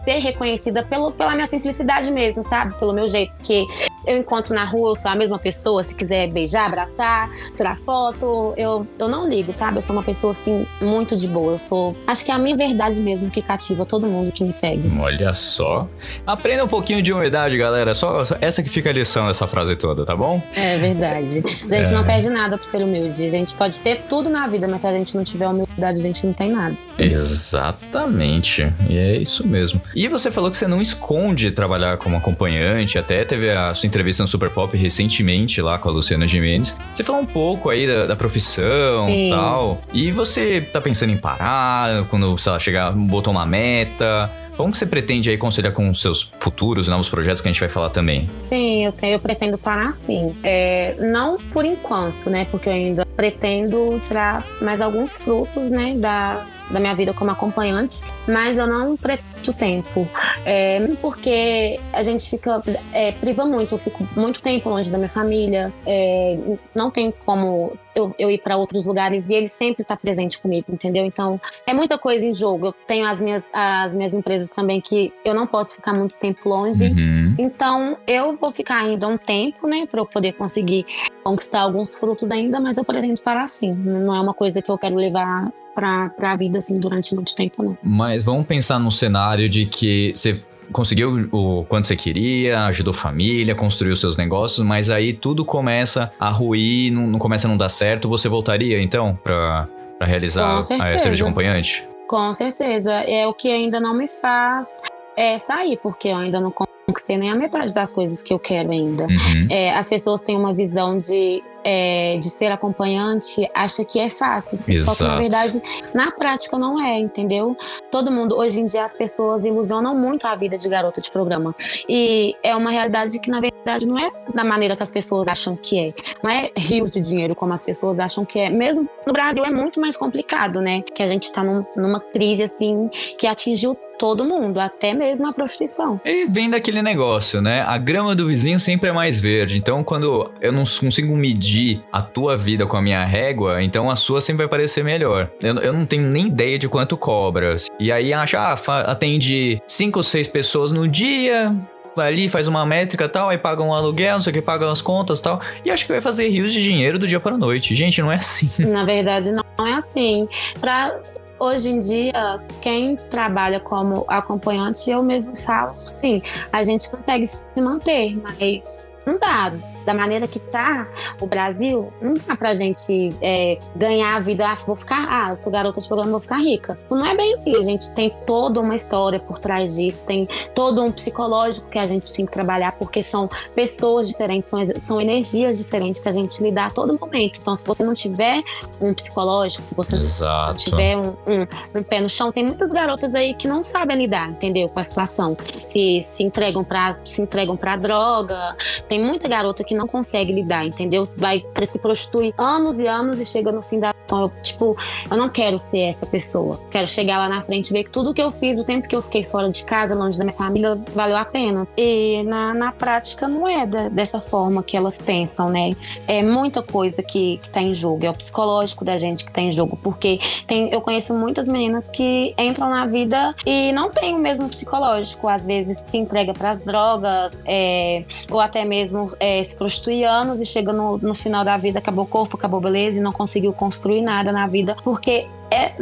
[0.03, 2.75] ser reconhecida pelo, pela minha simplicidade mesmo, sabe?
[2.79, 3.35] Pelo meu jeito.
[3.35, 3.67] Porque
[4.07, 5.83] eu encontro na rua, eu sou a mesma pessoa.
[5.83, 9.79] Se quiser beijar, abraçar, tirar foto, eu, eu não ligo, sabe?
[9.79, 11.53] Eu sou uma pessoa, assim, muito de boa.
[11.53, 11.97] Eu sou.
[12.07, 14.91] Acho que é a minha verdade mesmo que cativa todo mundo que me segue.
[14.99, 15.89] Olha só.
[16.27, 17.95] Aprenda um pouquinho de humildade, galera.
[17.95, 20.43] Só, só essa que fica a lição dessa frase toda, tá bom?
[20.55, 21.43] É verdade.
[21.71, 21.93] A gente é.
[21.93, 23.27] não perde nada por ser humilde.
[23.27, 26.03] A gente pode ter tudo na vida, mas se a gente não tiver humildade, a
[26.03, 26.77] gente não tem nada.
[26.99, 28.73] Exatamente.
[28.89, 29.81] E é isso mesmo.
[29.95, 34.23] E você falou que você não esconde trabalhar como acompanhante, até teve a sua entrevista
[34.23, 36.75] no Super Pop recentemente lá com a Luciana Gimenez.
[36.95, 39.83] Você falou um pouco aí da, da profissão e tal.
[39.93, 44.31] E você tá pensando em parar quando, sei lá, chegar, botou uma meta?
[44.57, 47.61] Como que você pretende aí conciliar com os seus futuros novos projetos que a gente
[47.61, 48.29] vai falar também?
[48.43, 50.37] Sim, eu, tenho, eu pretendo parar sim.
[50.43, 52.47] É, não por enquanto, né?
[52.51, 55.95] Porque eu ainda pretendo tirar mais alguns frutos, né?
[55.97, 60.09] Da, da minha vida como acompanhante, mas eu não pretendo tempo.
[60.45, 62.63] É, porque a gente fica.
[62.93, 66.39] É, priva muito, eu fico muito tempo longe da minha família, é,
[66.75, 70.67] não tem como eu, eu ir para outros lugares e ele sempre está presente comigo,
[70.69, 71.05] entendeu?
[71.05, 72.67] Então é muita coisa em jogo.
[72.67, 76.49] Eu tenho as minhas, as minhas empresas também que eu não posso ficar muito tempo
[76.49, 76.85] longe.
[76.85, 77.35] Uhum.
[77.39, 80.85] Então eu vou ficar ainda um tempo, né, para eu poder conseguir
[81.23, 83.73] conquistar alguns frutos ainda, mas eu pretendo parar assim.
[83.73, 87.63] Não é uma coisa que eu quero levar para a vida assim durante muito tempo,
[87.63, 87.79] não.
[87.83, 93.55] Mas vamos pensar num cenário de que você conseguiu o quanto você queria, ajudou família,
[93.55, 97.69] construiu seus negócios, mas aí tudo começa a ruir, não, não começa a não dar
[97.69, 99.67] certo, você voltaria então para
[100.03, 101.87] realizar a de acompanhante?
[102.09, 102.93] Com certeza.
[102.93, 104.69] É o que ainda não me faz
[105.17, 106.51] é, sair, porque eu ainda não
[106.91, 109.05] conquistei nem a metade das coisas que eu quero ainda.
[109.05, 109.47] Uhum.
[109.49, 114.59] É, as pessoas têm uma visão de é, de ser acompanhante acha que é fácil.
[114.67, 114.97] Exato.
[114.97, 115.63] Só que na verdade,
[115.95, 117.57] na prática não é, entendeu?
[117.91, 121.55] Todo mundo, hoje em dia, as pessoas ilusionam muito a vida de garota de programa.
[121.89, 125.57] E é uma realidade que, na verdade, não é da maneira que as pessoas acham
[125.57, 125.95] que é.
[126.23, 128.49] Não é rios de dinheiro como as pessoas acham que é.
[128.49, 130.83] Mesmo no Brasil é muito mais complicado, né?
[130.83, 135.33] Que a gente está num, numa crise assim que atingiu todo mundo, até mesmo a
[135.33, 136.01] prostituição.
[136.07, 137.63] E vem daquele negócio, né?
[137.67, 139.59] A grama do vizinho sempre é mais verde.
[139.59, 143.95] Então, quando eu não consigo medir a tua vida com a minha régua, então a
[143.95, 145.31] sua sempre vai parecer melhor.
[145.43, 147.71] Eu, eu não tenho nem ideia de quanto cobras.
[147.79, 151.55] E aí acha, ah, atende cinco ou seis pessoas no dia,
[151.95, 154.73] vai ali, faz uma métrica tal, aí paga um aluguel, não sei o que, paga
[154.73, 155.43] as contas tal.
[155.63, 157.75] E acho que vai fazer rios de dinheiro do dia para a noite.
[157.75, 158.51] Gente, não é assim.
[158.61, 160.27] Na verdade, não é assim.
[160.59, 160.99] Pra.
[161.41, 166.21] Hoje em dia, quem trabalha como acompanhante, eu mesmo falo, sim,
[166.53, 169.53] a gente consegue se manter, mas não dá.
[169.85, 170.87] Da maneira que tá
[171.21, 174.47] o Brasil, não dá pra gente é, ganhar a vida.
[174.47, 176.79] Ah, vou ficar, ah, eu sou garota de programa, vou ficar rica.
[176.91, 177.57] Não é bem assim.
[177.57, 181.87] A gente tem toda uma história por trás disso, tem todo um psicológico que a
[181.87, 186.43] gente tem que trabalhar, porque são pessoas diferentes, são, são energias diferentes que a gente
[186.43, 187.39] lidar a todo momento.
[187.41, 188.43] Então, se você não tiver
[188.81, 190.51] um psicológico, se você Exato.
[190.51, 193.97] não tiver um, um, um, pé no chão, tem muitas garotas aí que não sabem
[193.97, 194.69] lidar, entendeu?
[194.69, 195.37] Com a situação.
[195.63, 198.55] Se, se entregam pra, se entregam pra droga,
[198.89, 201.05] tem muita garota que não consegue lidar, entendeu?
[201.17, 203.95] Vai se prostituir anos e anos e chega no fim da.
[204.43, 204.77] Tipo,
[205.09, 206.61] eu não quero ser essa pessoa.
[206.71, 208.97] Quero chegar lá na frente e ver que tudo que eu fiz, o tempo que
[208.97, 211.67] eu fiquei fora de casa, longe da minha família, valeu a pena.
[211.77, 215.73] E na, na prática não é da, dessa forma que elas pensam, né?
[216.09, 218.05] É muita coisa que, que tá em jogo.
[218.05, 219.79] É o psicológico da gente que tá em jogo.
[219.81, 224.49] Porque tem, eu conheço muitas meninas que entram na vida e não tem o mesmo
[224.49, 225.29] psicológico.
[225.29, 230.05] Às vezes se entrega para as drogas, é, ou até mesmo mesmo é, se prostituir
[230.05, 233.13] anos e chega no, no final da vida, acabou o corpo, acabou beleza e não
[233.13, 235.73] conseguiu construir nada na vida, porque é,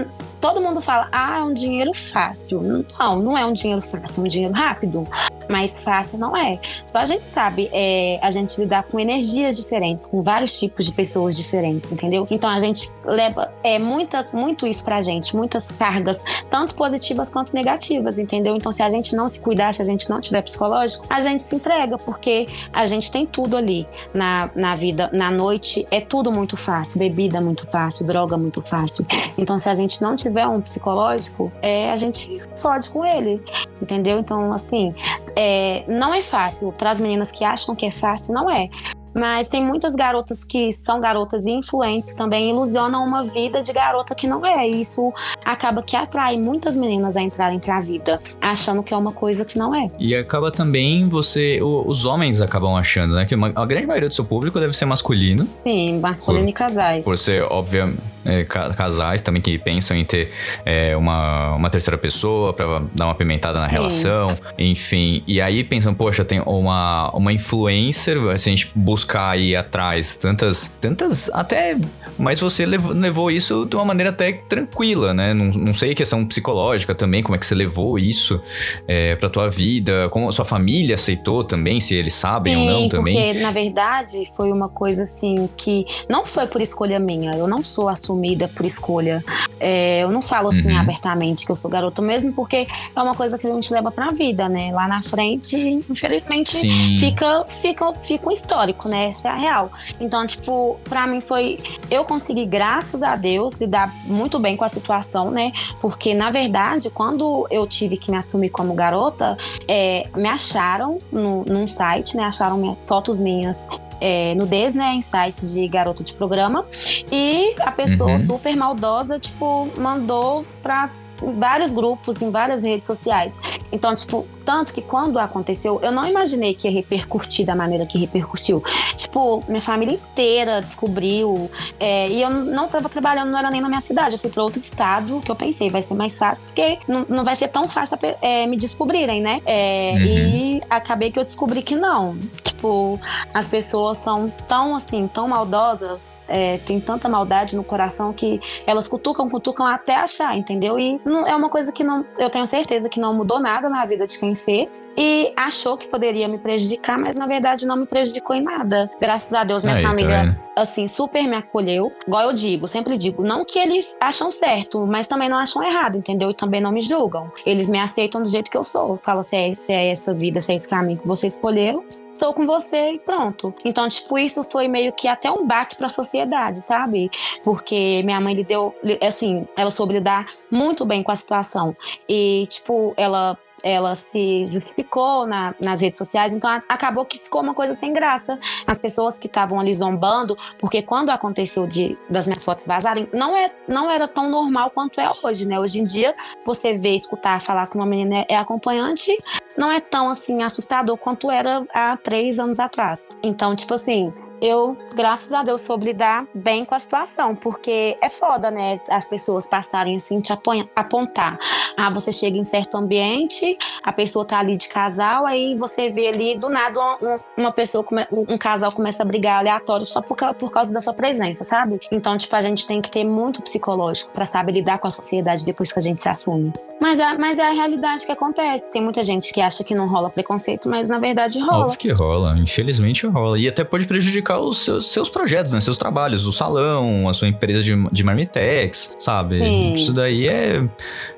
[0.40, 2.60] todo mundo fala, ah, é um dinheiro fácil.
[2.60, 5.06] Não, não é um dinheiro fácil, é um dinheiro rápido.
[5.48, 6.58] Mais fácil, não é.
[6.86, 10.92] Só a gente sabe é, a gente lidar com energias diferentes, com vários tipos de
[10.92, 12.26] pessoas diferentes, entendeu?
[12.30, 17.54] Então a gente leva é, muita, muito isso pra gente, muitas cargas, tanto positivas quanto
[17.54, 18.56] negativas, entendeu?
[18.56, 21.42] Então se a gente não se cuidar, se a gente não tiver psicológico, a gente
[21.42, 25.10] se entrega, porque a gente tem tudo ali na, na vida.
[25.12, 29.06] Na noite é tudo muito fácil, bebida muito fácil, droga muito fácil.
[29.36, 33.42] Então se a gente não tiver um psicológico, é, a gente fode com ele,
[33.80, 34.18] entendeu?
[34.18, 34.94] Então, assim,
[35.38, 36.72] é, não é fácil.
[36.72, 38.68] Para as meninas que acham que é fácil, não é.
[39.14, 44.26] Mas tem muitas garotas que são garotas influentes também ilusionam uma vida de garota que
[44.26, 44.68] não é.
[44.68, 45.12] E isso
[45.44, 49.58] acaba que atrai muitas meninas a entrarem pra vida, achando que é uma coisa que
[49.58, 49.90] não é.
[49.98, 51.58] E acaba também você.
[51.62, 53.24] os homens acabam achando, né?
[53.24, 55.48] Que a grande maioria do seu público deve ser masculino.
[55.66, 57.04] Sim, masculino Por- e casais.
[57.04, 60.30] Por ser, óbvio, é, ca- casais também que pensam em ter
[60.64, 63.72] é, uma, uma terceira pessoa pra dar uma pimentada na Sim.
[63.72, 65.22] relação, enfim.
[65.26, 70.76] E aí pensam, poxa, tem uma, uma influencer, se a gente buscar aí atrás tantas,
[70.80, 71.76] tantas, até...
[72.18, 75.32] Mas você levou, levou isso de uma maneira até tranquila, né?
[75.34, 78.40] Não, não sei, questão psicológica também, como é que você levou isso
[78.88, 82.82] é, pra tua vida, como a sua família aceitou também, se eles sabem ou não
[82.82, 83.14] Sim, também.
[83.14, 87.34] porque na verdade foi uma coisa assim que não foi por escolha minha.
[87.36, 89.22] Eu não sou assumida por escolha.
[89.60, 90.78] É, eu não falo assim Uhum.
[90.78, 92.66] abertamente que eu sou garota mesmo, porque
[92.96, 94.72] é uma coisa que a gente leva pra vida, né?
[94.72, 95.56] Lá na frente,
[95.88, 96.98] infelizmente, Sim.
[96.98, 99.08] fica, fica, fica um histórico, né?
[99.08, 99.70] Essa é a real.
[100.00, 101.58] Então, tipo, pra mim foi.
[101.90, 105.52] Eu consegui, graças a Deus, lidar muito bem com a situação, né?
[105.80, 111.44] Porque, na verdade, quando eu tive que me assumir como garota, é, me acharam no,
[111.44, 112.24] num site, né?
[112.24, 113.66] Acharam minha- fotos minhas.
[114.00, 116.64] É, nudez, né, em sites de garota de programa.
[117.10, 118.18] E a pessoa Uhum.
[118.18, 123.32] super maldosa, tipo, mandou pra vários grupos, em várias redes sociais.
[123.72, 127.98] Então, tipo, tanto que quando aconteceu, eu não imaginei que ia repercutir da maneira que
[127.98, 128.62] repercutiu.
[128.96, 131.50] Tipo, minha família inteira descobriu.
[131.80, 134.14] é, e eu não tava trabalhando, não era nem na minha cidade.
[134.14, 137.24] Eu fui pra outro estado, que eu pensei, vai ser mais fácil, porque não, não
[137.24, 139.40] vai ser tão fácil é, me descobrirem, né?
[139.44, 140.04] É, Uhum.
[140.06, 142.16] E acabei que eu descobri que não.
[142.58, 142.98] Tipo,
[143.32, 148.88] as pessoas são tão assim, tão maldosas, é, tem tanta maldade no coração que elas
[148.88, 150.76] cutucam, cutucam até achar, entendeu?
[150.76, 153.84] E não, é uma coisa que não, eu tenho certeza que não mudou nada na
[153.84, 157.86] vida de quem fez e achou que poderia me prejudicar, mas na verdade não me
[157.86, 158.90] prejudicou em nada.
[159.00, 160.38] Graças a Deus, minha Aí, tá família vendo?
[160.56, 161.92] assim, super me acolheu.
[162.06, 165.96] Igual eu digo, sempre digo, não que eles acham certo, mas também não acham errado,
[165.96, 166.30] entendeu?
[166.30, 167.30] E também não me julgam.
[167.46, 168.98] Eles me aceitam do jeito que eu sou.
[169.00, 171.84] Falam se é, se é essa vida, se é esse caminho que você escolheu.
[172.18, 173.54] Estou com você e pronto.
[173.64, 177.08] Então, tipo, isso foi meio que até um baque pra sociedade, sabe?
[177.44, 181.76] Porque minha mãe lidou, li- assim, ela soube lidar muito bem com a situação.
[182.08, 187.54] E, tipo, ela ela se justificou na- nas redes sociais, então acabou que ficou uma
[187.54, 188.38] coisa sem graça.
[188.66, 193.36] As pessoas que estavam ali zombando, porque quando aconteceu de, das minhas fotos vazarem, não,
[193.36, 195.58] é, não era tão normal quanto é hoje, né?
[195.58, 199.16] Hoje em dia, você vê, escutar, falar que uma menina é, é acompanhante,
[199.56, 203.06] não é tão assim assustador quanto era há três anos atrás.
[203.22, 208.08] Então, tipo assim, eu, graças a Deus, soube lidar bem com a situação, porque é
[208.08, 208.80] foda, né?
[208.88, 210.32] As pessoas passarem assim, te
[210.74, 211.38] apontar.
[211.76, 216.08] Ah, você chega em certo ambiente, a pessoa tá ali de casal, aí você vê
[216.08, 220.50] ali do nada uma, uma pessoa, um casal começa a brigar aleatório só por, por
[220.50, 221.80] causa da sua presença, sabe?
[221.90, 225.44] Então, tipo, a gente tem que ter muito psicológico pra saber lidar com a sociedade
[225.44, 226.52] depois que a gente se assume.
[226.80, 228.70] Mas é, mas é a realidade que acontece.
[228.70, 231.64] Tem muita gente que acha que não rola preconceito, mas na verdade rola.
[231.64, 233.38] Óbvio que rola, infelizmente rola.
[233.38, 235.60] E até pode prejudicar os seus, seus projetos, né?
[235.60, 239.38] Seus trabalhos, o salão, a sua empresa de, de marmitex, sabe?
[239.38, 239.72] Sim.
[239.74, 240.56] Isso daí é.
[240.56, 240.60] É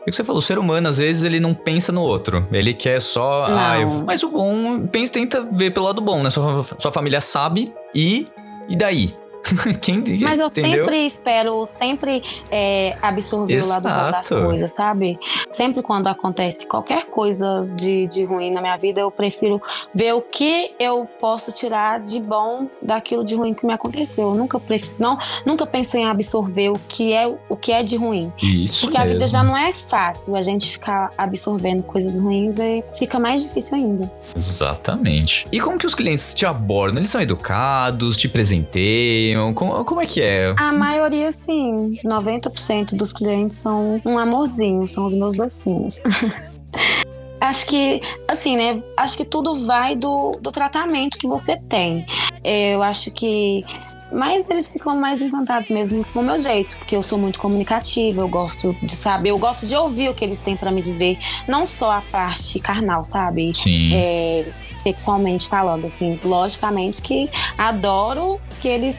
[0.03, 2.47] o que você falou, o ser humano, às vezes, ele não pensa no outro.
[2.53, 3.47] Ele quer só.
[3.49, 6.31] Ah, eu- mas o bom, pensa, tenta ver pelo lado bom, né?
[6.31, 8.27] Sua, sua família sabe e.
[8.69, 9.15] E daí?
[9.81, 10.85] Quem Mas eu entendeu?
[10.85, 14.47] sempre espero, sempre é, absorver o lado bom das Exato.
[14.47, 15.19] coisas, sabe?
[15.51, 19.61] Sempre quando acontece qualquer coisa de, de ruim na minha vida, eu prefiro
[19.95, 24.31] ver o que eu posso tirar de bom daquilo de ruim que me aconteceu.
[24.31, 24.93] Eu nunca, pref...
[24.99, 28.33] não, nunca penso em absorver o que é, o que é de ruim.
[28.43, 28.83] Isso.
[28.83, 29.33] Porque a vida mesmo.
[29.33, 30.37] já não é fácil.
[30.37, 34.11] A gente ficar absorvendo coisas ruins é, fica mais difícil ainda.
[34.35, 35.47] Exatamente.
[35.51, 36.99] E como que os clientes te abordam?
[37.01, 39.40] Eles são educados, te presenteiam?
[39.55, 40.55] Como, como é que é?
[40.59, 41.99] A maioria, sim.
[42.05, 46.01] 90% dos clientes são um amorzinho, são os meus docinhos.
[47.41, 48.83] Acho que, assim, né?
[48.97, 52.05] Acho que tudo vai do, do tratamento que você tem.
[52.45, 53.65] Eu acho que
[54.13, 58.21] mas eles ficam mais encantados mesmo com o meu jeito, porque eu sou muito comunicativa,
[58.21, 61.19] eu gosto de saber, eu gosto de ouvir o que eles têm para me dizer,
[61.47, 63.53] não só a parte carnal, sabe?
[63.55, 63.95] Sim.
[63.95, 64.47] É,
[64.79, 68.99] sexualmente falando, assim, logicamente que adoro que eles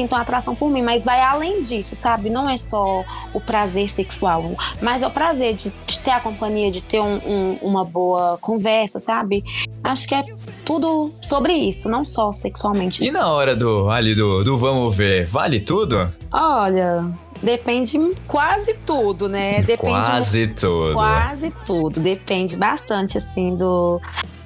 [0.00, 2.30] sintam atração por mim, mas vai além disso, sabe?
[2.30, 6.70] Não é só o prazer sexual, mas é o prazer de, de ter a companhia,
[6.70, 9.44] de ter um, um, uma boa conversa, sabe?
[9.84, 10.24] Acho que é
[10.64, 13.04] tudo sobre isso, não só sexualmente.
[13.04, 16.10] E na hora do ali do, do vamos ver, vale tudo?
[16.32, 17.04] Olha,
[17.42, 19.62] Depende quase tudo, né?
[19.62, 20.92] Depende quase tudo.
[20.92, 21.98] Quase tudo.
[21.98, 23.98] Depende bastante, assim, do,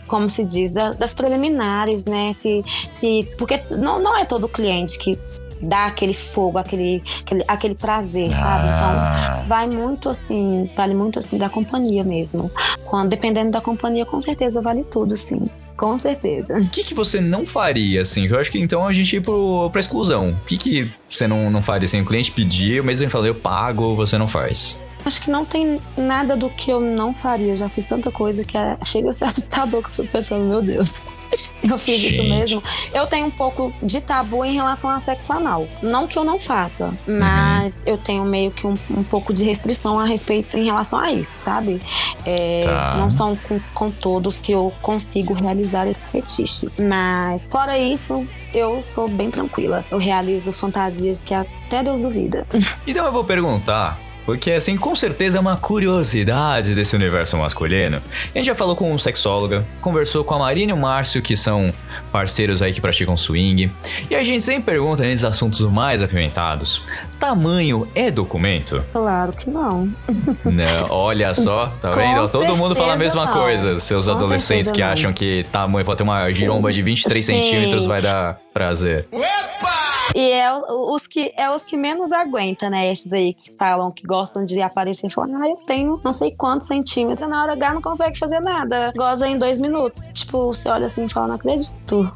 [0.07, 2.33] como se diz, da, das preliminares, né?
[2.41, 2.63] Se,
[2.93, 5.19] se, porque não, não é todo cliente que
[5.61, 8.39] dá aquele fogo, aquele, aquele, aquele prazer, ah.
[8.39, 8.67] sabe?
[8.69, 12.51] Então, vai muito assim, vale muito assim da companhia mesmo.
[12.85, 15.49] Quando, dependendo da companhia, com certeza vale tudo, sim.
[15.77, 16.55] Com certeza.
[16.55, 18.27] O que, que você não faria, assim?
[18.27, 20.31] Eu acho que então a gente ir pro, pra exclusão.
[20.31, 22.01] O que, que você não, não faria, assim?
[22.01, 24.81] O cliente pediu, mesmo ele falou, eu pago, você não faz.
[25.05, 27.53] Acho que não tem nada do que eu não faria.
[27.53, 30.45] Eu já fiz tanta coisa que é, chega a ser assustador que eu fico pensando,
[30.45, 31.03] meu Deus.
[31.63, 32.15] Eu fiz Gente.
[32.15, 32.63] isso mesmo.
[32.93, 35.67] Eu tenho um pouco de tabu em relação a sexo anal.
[35.83, 37.83] Não que eu não faça, mas uhum.
[37.87, 41.39] eu tenho meio que um, um, pouco de restrição a respeito em relação a isso,
[41.39, 41.81] sabe?
[42.25, 42.97] É, tá.
[42.97, 46.69] Não são com, com todos que eu consigo realizar esse fetiche.
[46.79, 49.85] Mas fora isso, eu sou bem tranquila.
[49.91, 52.47] Eu realizo fantasias que até Deus duvida.
[52.87, 58.03] Então eu vou perguntar porque, assim, com certeza é uma curiosidade desse universo masculino.
[58.35, 61.37] A gente já falou com um sexóloga, conversou com a Marina e o Márcio, que
[61.37, 61.73] são
[62.11, 63.71] parceiros aí que praticam swing.
[64.11, 66.83] E a gente sempre pergunta nesses assuntos mais apimentados:
[67.21, 68.83] tamanho é documento?
[68.93, 69.93] Claro que não.
[70.47, 72.29] não olha só, tá vendo?
[72.29, 73.33] Todo mundo fala a mesma não.
[73.33, 73.79] coisa.
[73.79, 74.89] Seus com adolescentes que não.
[74.89, 77.33] acham que tamanho pode ter uma giromba de 23 Sim.
[77.33, 79.07] centímetros vai dar prazer.
[79.13, 79.84] Epa!
[80.15, 82.91] E é os que, é os que menos aguenta, né?
[82.91, 86.31] Esses aí que falam que gostam de aparecer e falam, ah, eu tenho não sei
[86.31, 87.29] quantos centímetros.
[87.29, 88.93] Na hora H não consegue fazer nada.
[88.97, 90.13] Goza em dois minutos.
[90.13, 92.13] Tipo, você olha assim e fala, não acredito.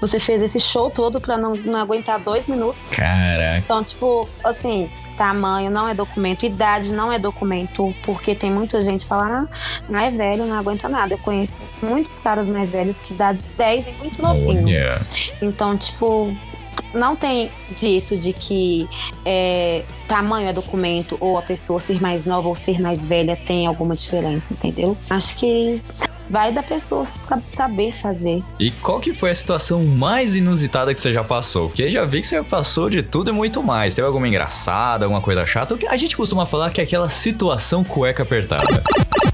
[0.00, 2.80] Você fez esse show todo pra não, não aguentar dois minutos.
[2.90, 3.58] Caraca.
[3.58, 9.06] Então, tipo, assim, tamanho não é documento, idade não é documento, porque tem muita gente
[9.06, 9.48] falando,
[9.92, 11.14] ah, é velho, não aguenta nada.
[11.14, 14.68] Eu conheço muitos caras mais velhos que idade 10 e muito novinho.
[14.68, 15.04] Yeah.
[15.40, 16.34] Então, tipo,
[16.94, 18.88] não tem disso de que
[19.24, 23.66] é, tamanho é documento ou a pessoa ser mais nova ou ser mais velha tem
[23.66, 24.96] alguma diferença, entendeu?
[25.08, 25.80] Acho que
[26.32, 27.04] vai da pessoa
[27.46, 28.42] saber fazer.
[28.58, 31.68] E qual que foi a situação mais inusitada que você já passou?
[31.68, 33.92] Porque já vi que você passou de tudo e muito mais.
[33.92, 35.78] Teve alguma engraçada, alguma coisa chata?
[35.90, 38.82] A gente costuma falar que é aquela situação cueca apertada.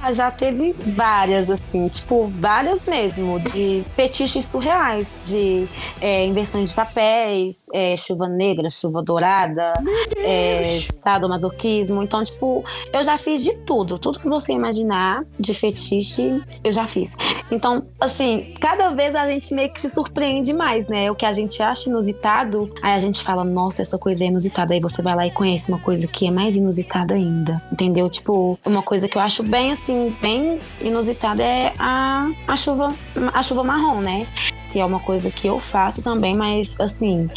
[0.00, 5.68] Ah, já teve várias, assim, tipo, várias mesmo, de fetiches surreais, de
[6.00, 9.72] é, inversões de papéis, é, chuva negra, chuva dourada,
[10.16, 12.02] é, sadomasoquismo.
[12.02, 13.98] Então, tipo, eu já fiz de tudo.
[13.98, 17.16] Tudo que você imaginar de fetiche, eu já fiz.
[17.51, 21.11] Então, assim, cada vez a gente meio que se surpreende mais, né?
[21.11, 24.74] O que a gente acha inusitado, aí a gente fala, nossa, essa coisa é inusitada.
[24.74, 27.62] Aí você vai lá e conhece uma coisa que é mais inusitada ainda.
[27.70, 28.09] Entendeu?
[28.09, 32.94] Tipo, uma coisa que eu acho bem assim bem inusitada é a, a chuva
[33.33, 34.27] a chuva marrom, né?
[34.70, 37.29] Que é uma coisa que eu faço também, mas assim,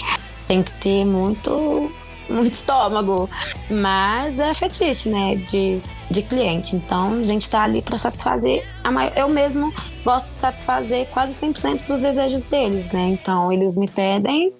[0.47, 1.91] tem que ter muito
[2.29, 3.29] muito estômago,
[3.69, 6.75] mas é fetiche, né, de, de cliente.
[6.75, 11.33] Então, a gente tá ali para satisfazer a maior, eu mesmo gosto de satisfazer quase
[11.33, 13.07] 100% dos desejos deles, né?
[13.07, 14.53] Então, eles me pedem,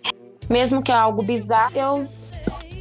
[0.49, 2.05] mesmo que é algo bizarro, eu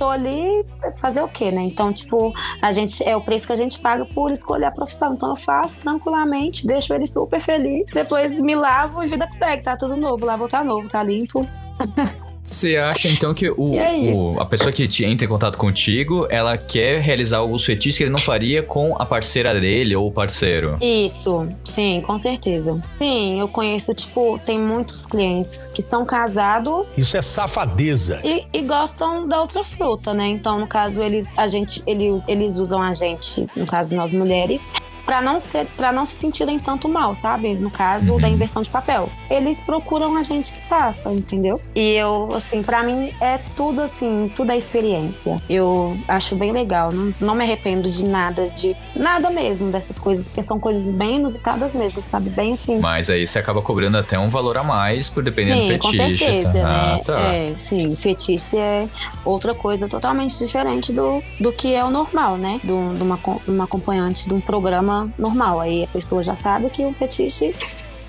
[0.01, 0.65] tô ali
[0.99, 1.61] fazer o quê, né?
[1.61, 5.13] Então, tipo, a gente é o preço que a gente paga por escolher a profissão.
[5.13, 9.63] Então eu faço tranquilamente, deixo ele super feliz, depois me lavo e vida que segue,
[9.63, 11.47] tá tudo novo, lá vou tá novo, tá limpo.
[12.43, 16.27] Você acha então que o, é o, a pessoa que te entra em contato contigo,
[16.31, 20.13] ela quer realizar alguns fetiches que ele não faria com a parceira dele ou o
[20.13, 20.79] parceiro?
[20.81, 22.81] Isso, sim, com certeza.
[22.99, 26.97] Sim, eu conheço, tipo, tem muitos clientes que são casados.
[26.97, 28.21] Isso é safadeza.
[28.25, 30.29] E, e gostam da outra fruta, né?
[30.29, 34.63] Então, no caso, eles, a gente, eles, eles usam a gente, no caso, nós mulheres,
[35.11, 37.53] para não ser para não se sentirem tanto mal, sabe?
[37.55, 38.21] No caso uhum.
[38.21, 39.11] da inversão de papel.
[39.29, 41.61] Eles procuram a gente que passa, entendeu?
[41.75, 45.43] E eu, assim, para mim é tudo assim, tudo é experiência.
[45.51, 50.29] Eu acho bem legal, não, não me arrependo de nada, de nada mesmo dessas coisas,
[50.29, 52.31] porque são coisas bem inusitadas mesmo, sabe?
[52.31, 52.79] Bem assim.
[52.79, 55.97] Mas aí você acaba cobrando até um valor a mais por dependendo sim, do fetiche.
[55.97, 56.55] Com certeza, tá?
[56.55, 56.63] né?
[56.65, 57.19] Ah, tá.
[57.19, 58.89] É, sim, fetiche é
[59.25, 62.61] outra coisa totalmente diferente do, do que é o normal, né?
[62.63, 63.19] De uma,
[63.49, 65.61] uma acompanhante de um programa normal.
[65.61, 67.55] Aí a pessoa já sabe que o fetiche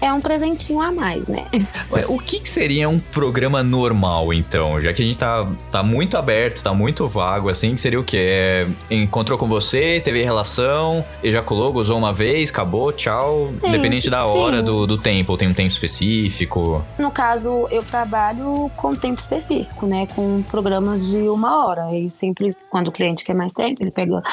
[0.02, 1.46] é um presentinho a mais, né?
[2.10, 4.82] O que, que seria um programa normal, então?
[4.82, 8.04] Já que a gente tá, tá muito aberto, tá muito vago, assim, que seria o
[8.04, 8.18] quê?
[8.20, 13.54] É, encontrou com você, teve relação, ejaculou, gozou uma vez, acabou, tchau.
[13.62, 16.84] Sim, Independente da hora do, do tempo, ou tem um tempo específico.
[16.98, 20.08] No caso, eu trabalho com tempo específico, né?
[20.16, 21.96] Com programas de uma hora.
[21.96, 24.24] E sempre, quando o cliente quer mais tempo, ele pega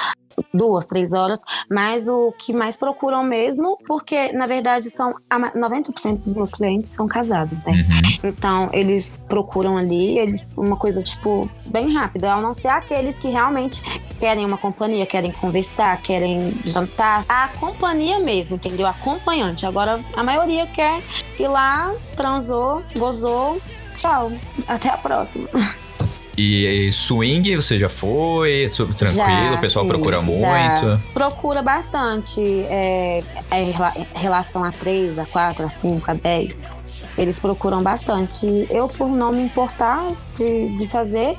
[0.53, 1.41] duas, três horas.
[1.71, 6.51] Mas o que mais procuram mesmo, porque na verdade são a ma- 90% dos meus
[6.51, 7.73] clientes são casados, né?
[7.73, 8.31] Uhum.
[8.31, 13.29] Então, eles procuram ali, eles uma coisa tipo bem rápida, a não ser aqueles que
[13.29, 13.83] realmente
[14.19, 17.25] querem uma companhia, querem conversar, querem jantar.
[17.29, 18.87] A companhia mesmo, entendeu?
[18.87, 19.67] Acompanhante.
[19.67, 21.01] Agora, a maioria quer
[21.39, 23.61] ir lá, transou, gozou,
[23.97, 24.33] tchau.
[24.67, 25.49] Até a próxima.
[26.39, 28.69] E, e swing, você já foi?
[28.69, 31.03] Tranquilo, Já, o pessoal sim, procura muito.
[31.13, 33.73] Procura bastante é, é,
[34.15, 36.69] relação a 3, a 4, a 5, a 10.
[37.19, 38.47] Eles procuram bastante.
[38.71, 41.37] Eu, por não me importar de, de fazer,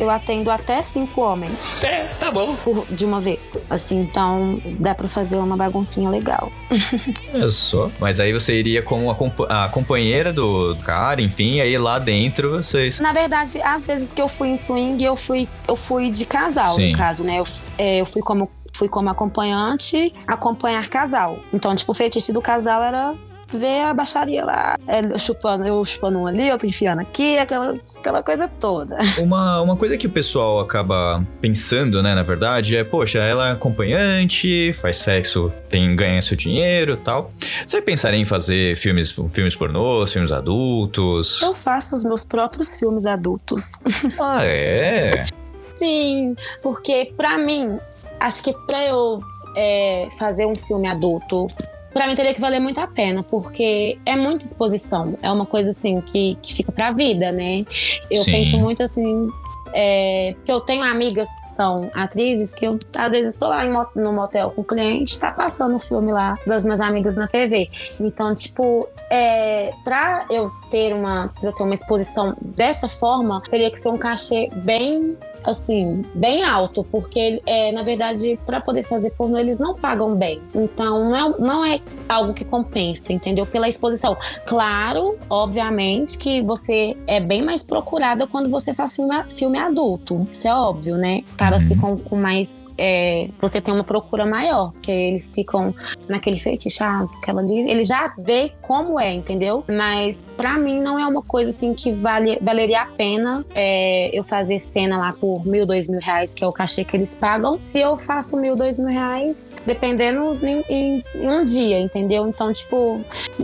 [0.00, 2.56] eu atendo até cinco homens É, tá bom.
[2.56, 3.46] por- de uma vez.
[3.68, 6.50] Assim, então dá pra fazer uma baguncinha legal.
[7.34, 7.90] Olha só.
[8.00, 12.50] Mas aí você iria como a, compa- a companheira do cara, enfim, aí lá dentro
[12.50, 12.98] vocês.
[13.00, 16.68] Na verdade, às vezes que eu fui em swing, eu fui, eu fui de casal,
[16.70, 16.92] Sim.
[16.92, 17.38] no caso, né?
[17.38, 17.44] Eu,
[17.78, 21.38] é, eu fui como fui como acompanhante, acompanhar casal.
[21.52, 23.12] Então, tipo, o fetiche do casal era
[23.52, 28.22] ver a baixaria lá, é, chupando, eu chupando um ali, outro enfiando aqui, aquela, aquela
[28.22, 28.98] coisa toda.
[29.18, 33.52] Uma, uma coisa que o pessoal acaba pensando, né, na verdade, é, poxa, ela é
[33.52, 37.32] acompanhante, faz sexo, tem, ganha seu dinheiro e tal.
[37.64, 41.42] Você pensaria em fazer filmes, filmes pornôs, filmes adultos?
[41.42, 43.72] Eu faço os meus próprios filmes adultos.
[44.18, 45.24] Ah, é?
[45.72, 47.78] Sim, porque pra mim,
[48.18, 49.20] acho que pra eu
[49.56, 51.46] é, fazer um filme adulto,
[51.92, 55.16] pra mim teria que valer muito a pena, porque é muita exposição.
[55.22, 57.64] É uma coisa assim que, que fica pra vida, né?
[58.10, 58.32] Eu Sim.
[58.32, 59.28] penso muito assim.
[59.72, 63.72] É, que eu tenho amigas que são atrizes que eu às vezes estou lá em
[63.94, 67.70] no motel com o cliente, tá passando o filme lá das minhas amigas na TV.
[68.00, 73.70] Então, tipo, é, pra eu ter uma, pra eu ter uma exposição dessa forma, teria
[73.70, 79.10] que ser um cachê bem assim, bem alto, porque é, na verdade, para poder fazer
[79.10, 80.40] pornô, eles não pagam bem.
[80.54, 83.46] Então, não é, não é algo que compensa, entendeu?
[83.46, 84.16] Pela exposição.
[84.46, 90.26] Claro, obviamente, que você é bem mais procurada quando você faz filme, filme adulto.
[90.32, 91.22] Isso é óbvio, né?
[91.30, 91.68] Os caras Uhum.
[91.68, 92.56] ficam com mais.
[92.80, 95.74] É, você tem uma procura maior, porque eles ficam
[96.08, 99.62] naquele feitiço, ah, aquela ali, ele já vê como é, entendeu?
[99.68, 104.24] Mas pra mim não é uma coisa assim que vale, valeria a pena é, eu
[104.24, 107.58] fazer cena lá por mil, dois mil reais, que é o cachê que eles pagam.
[107.62, 112.26] Se eu faço mil, dois mil reais, dependendo em, em- em um dia, entendeu?
[112.26, 113.00] Então, tipo,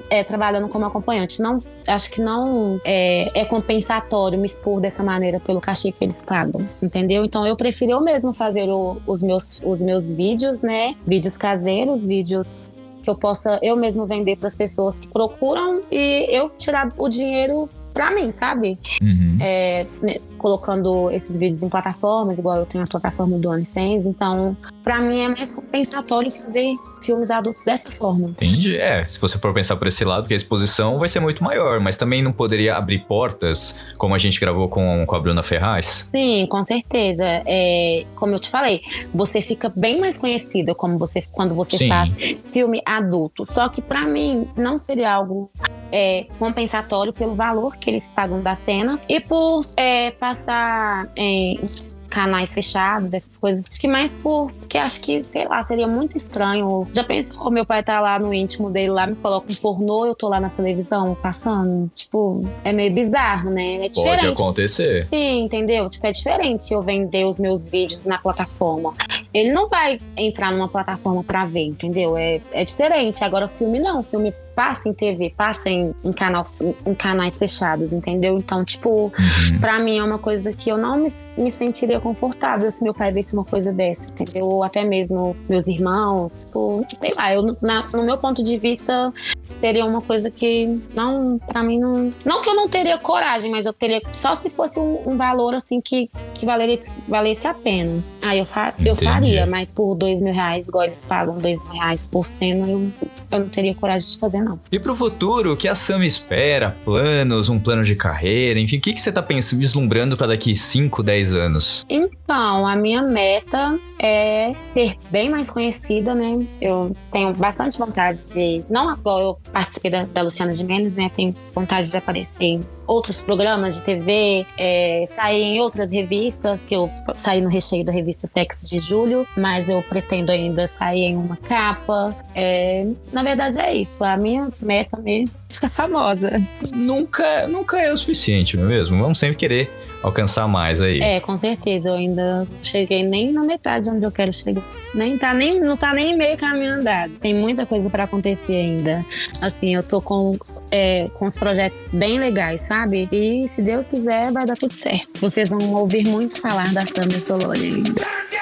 [0.08, 5.38] é, trabalhando como acompanhante, não acho que não é, é compensatório me expor dessa maneira
[5.40, 7.24] pelo cachê que eles pagam, entendeu?
[7.24, 10.94] Então eu prefiro eu mesmo fazer o- os, meus, os meus vídeos, né?
[11.06, 12.62] Vídeos caseiros, vídeos
[13.02, 17.08] que eu possa eu mesmo vender para as pessoas que procuram e eu tirar o
[17.08, 18.78] dinheiro pra mim, sabe?
[19.00, 19.38] Uhum.
[19.40, 20.16] É, né,
[20.46, 25.18] colocando esses vídeos em plataformas, igual eu tenho a plataforma do OnlyFans, então pra mim
[25.18, 28.28] é mais compensatório fazer filmes adultos dessa forma.
[28.28, 28.76] Entendi.
[28.76, 31.80] É, se você for pensar por esse lado, que a exposição vai ser muito maior,
[31.80, 36.08] mas também não poderia abrir portas, como a gente gravou com, com a Bruna Ferraz?
[36.14, 37.24] Sim, com certeza.
[37.44, 38.82] É, como eu te falei,
[39.12, 41.88] você fica bem mais conhecida como você, quando você Sim.
[41.88, 42.08] faz
[42.52, 43.44] filme adulto.
[43.44, 45.50] Só que pra mim não seria algo
[45.92, 51.60] é, compensatório pelo valor que eles pagam da cena e por é, passar em
[52.08, 53.64] canais fechados, essas coisas.
[53.68, 56.86] Acho que mais por porque acho que, sei lá, seria muito estranho.
[56.92, 60.14] Já pensou, meu pai tá lá no íntimo dele, lá me coloca um pornô, eu
[60.14, 61.90] tô lá na televisão passando.
[61.94, 63.74] Tipo, é meio bizarro, né?
[63.74, 64.40] É Pode diferente.
[64.40, 65.06] acontecer.
[65.08, 65.88] Sim, entendeu?
[65.90, 68.92] Tipo, é diferente eu vender os meus vídeos na plataforma.
[69.32, 72.16] Ele não vai entrar numa plataforma pra ver, entendeu?
[72.16, 73.22] É, é diferente.
[73.22, 74.02] Agora, filme não.
[74.02, 76.46] Filme passa em TV, passa em, em canal,
[76.86, 78.38] em, canais fechados, entendeu?
[78.38, 79.60] Então, tipo, Uhum.
[79.60, 83.12] pra mim é uma coisa que eu não me, me sentiria confortável se meu pai
[83.12, 84.46] visse uma coisa dessa, entendeu?
[84.46, 86.44] Ou até mesmo meus irmãos.
[86.46, 89.12] Tipo, sei lá, eu, na- no meu ponto de vista,
[89.60, 92.10] seria uma coisa que não, pra mim não.
[92.24, 94.00] Não que eu não teria coragem, mas eu teria.
[94.12, 98.02] Só se fosse um, um valor assim que, que valeria, valesse a pena.
[98.22, 101.72] Aí eu, fa, eu faria, mas por dois mil reais, igual eles pagam dois mil
[101.74, 102.90] reais por cena, eu,
[103.30, 104.60] eu não teria coragem de fazer, não.
[104.70, 106.76] E pro futuro, o que a Sam espera?
[106.84, 110.54] Planos, um plano de carreira, enfim, o que, que você tá pensando, vislumbrando pra daqui
[110.54, 111.86] 5, 10 anos?
[111.88, 116.46] Então, a minha meta é ser bem mais conhecida, né?
[116.60, 118.64] Eu tenho bastante vontade de.
[118.68, 121.10] Não agora eu participei da, da Luciana de Menos, né?
[121.12, 126.74] Tenho vontade de aparecer em outros programas de TV, é, sair em outras revistas, que
[126.74, 131.16] eu saí no recheio da revista Sex de Julho, mas eu pretendo ainda sair em
[131.16, 132.14] uma capa.
[132.34, 136.30] É, na verdade é isso, a minha meta mesmo é ficar famosa.
[136.74, 138.98] Nunca, nunca é o suficiente, não é mesmo?
[138.98, 139.70] Vamos sempre querer
[140.02, 141.00] alcançar mais aí.
[141.00, 141.88] É, com certeza.
[141.88, 144.62] Eu ainda cheguei nem na metade onde eu quero chegar.
[144.94, 147.12] Nem tá nem, não tá nem meio caminho andado.
[147.14, 149.04] Tem muita coisa para acontecer ainda.
[149.42, 150.36] Assim, eu tô com,
[150.70, 153.08] é, com os projetos bem legais, sabe?
[153.10, 155.20] E se Deus quiser, vai dar tudo certo.
[155.20, 158.35] Vocês vão ouvir muito falar da Sandra Solone ainda.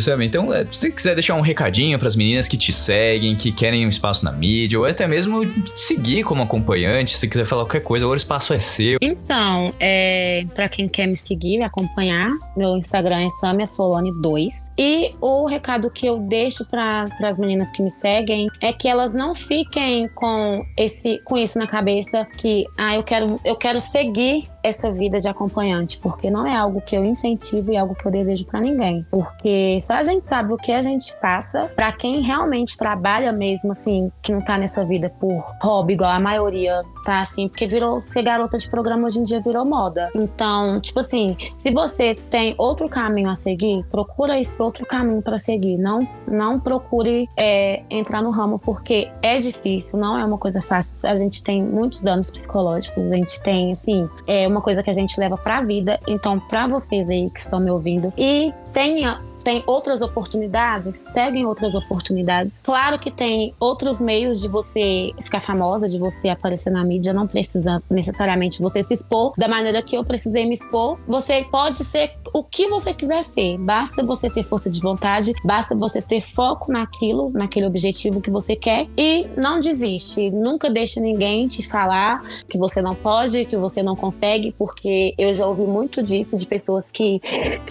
[0.00, 0.24] Sabe?
[0.24, 3.52] Então, é, se você quiser deixar um recadinho para as meninas que te seguem, que
[3.52, 5.40] querem um espaço na mídia, ou até mesmo
[5.74, 8.98] seguir como acompanhante, se quiser falar qualquer coisa, o espaço é seu.
[9.00, 14.64] Então, é, para quem quer me seguir, me acompanhar, meu Instagram é Samia Solone 2.
[14.78, 19.12] E o recado que eu deixo para as meninas que me seguem é que elas
[19.12, 24.48] não fiquem com esse com isso na cabeça que ah, eu quero eu quero seguir
[24.62, 28.06] essa vida de acompanhante, porque não é algo que eu incentivo e é algo que
[28.06, 29.06] eu desejo para ninguém.
[29.10, 33.72] Porque só a gente sabe o que a gente passa para quem realmente trabalha mesmo,
[33.72, 38.02] assim, que não tá nessa vida por hobby, igual a maioria tá assim, porque virou
[38.02, 40.10] ser garota de programa hoje em dia virou moda.
[40.14, 45.38] Então, tipo assim, se você tem outro caminho a seguir, procura esse outro caminho para
[45.38, 45.78] seguir.
[45.78, 51.08] Não, não procure é, entrar no ramo, porque é difícil, não é uma coisa fácil.
[51.08, 54.94] A gente tem muitos danos psicológicos, a gente tem, assim, é uma coisa que a
[54.94, 55.98] gente leva pra vida.
[56.06, 59.18] Então, para vocês aí que estão me ouvindo e tenha
[59.48, 62.52] tem outras oportunidades, seguem outras oportunidades.
[62.62, 67.26] Claro que tem outros meios de você ficar famosa, de você aparecer na mídia, não
[67.26, 70.98] precisa necessariamente você se expor da maneira que eu precisei me expor.
[71.08, 75.74] Você pode ser o que você quiser ser, basta você ter força de vontade, basta
[75.74, 80.30] você ter foco naquilo, naquele objetivo que você quer e não desiste.
[80.30, 85.34] Nunca deixe ninguém te falar que você não pode, que você não consegue, porque eu
[85.34, 87.20] já ouvi muito disso de pessoas que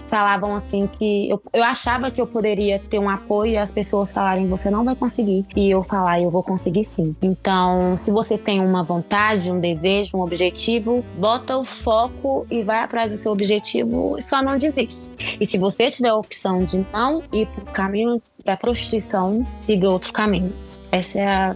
[0.07, 4.13] falavam assim que eu, eu achava que eu poderia ter um apoio e as pessoas
[4.13, 7.15] falarem você não vai conseguir e eu falar eu vou conseguir sim.
[7.21, 12.79] Então, se você tem uma vontade, um desejo, um objetivo, bota o foco e vai
[12.79, 15.11] atrás do seu objetivo e só não desiste.
[15.39, 19.89] E se você tiver a opção de não ir para o caminho da prostituição, siga
[19.89, 20.53] outro caminho.
[20.91, 21.55] Essa é a,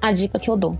[0.00, 0.78] a dica que eu dou.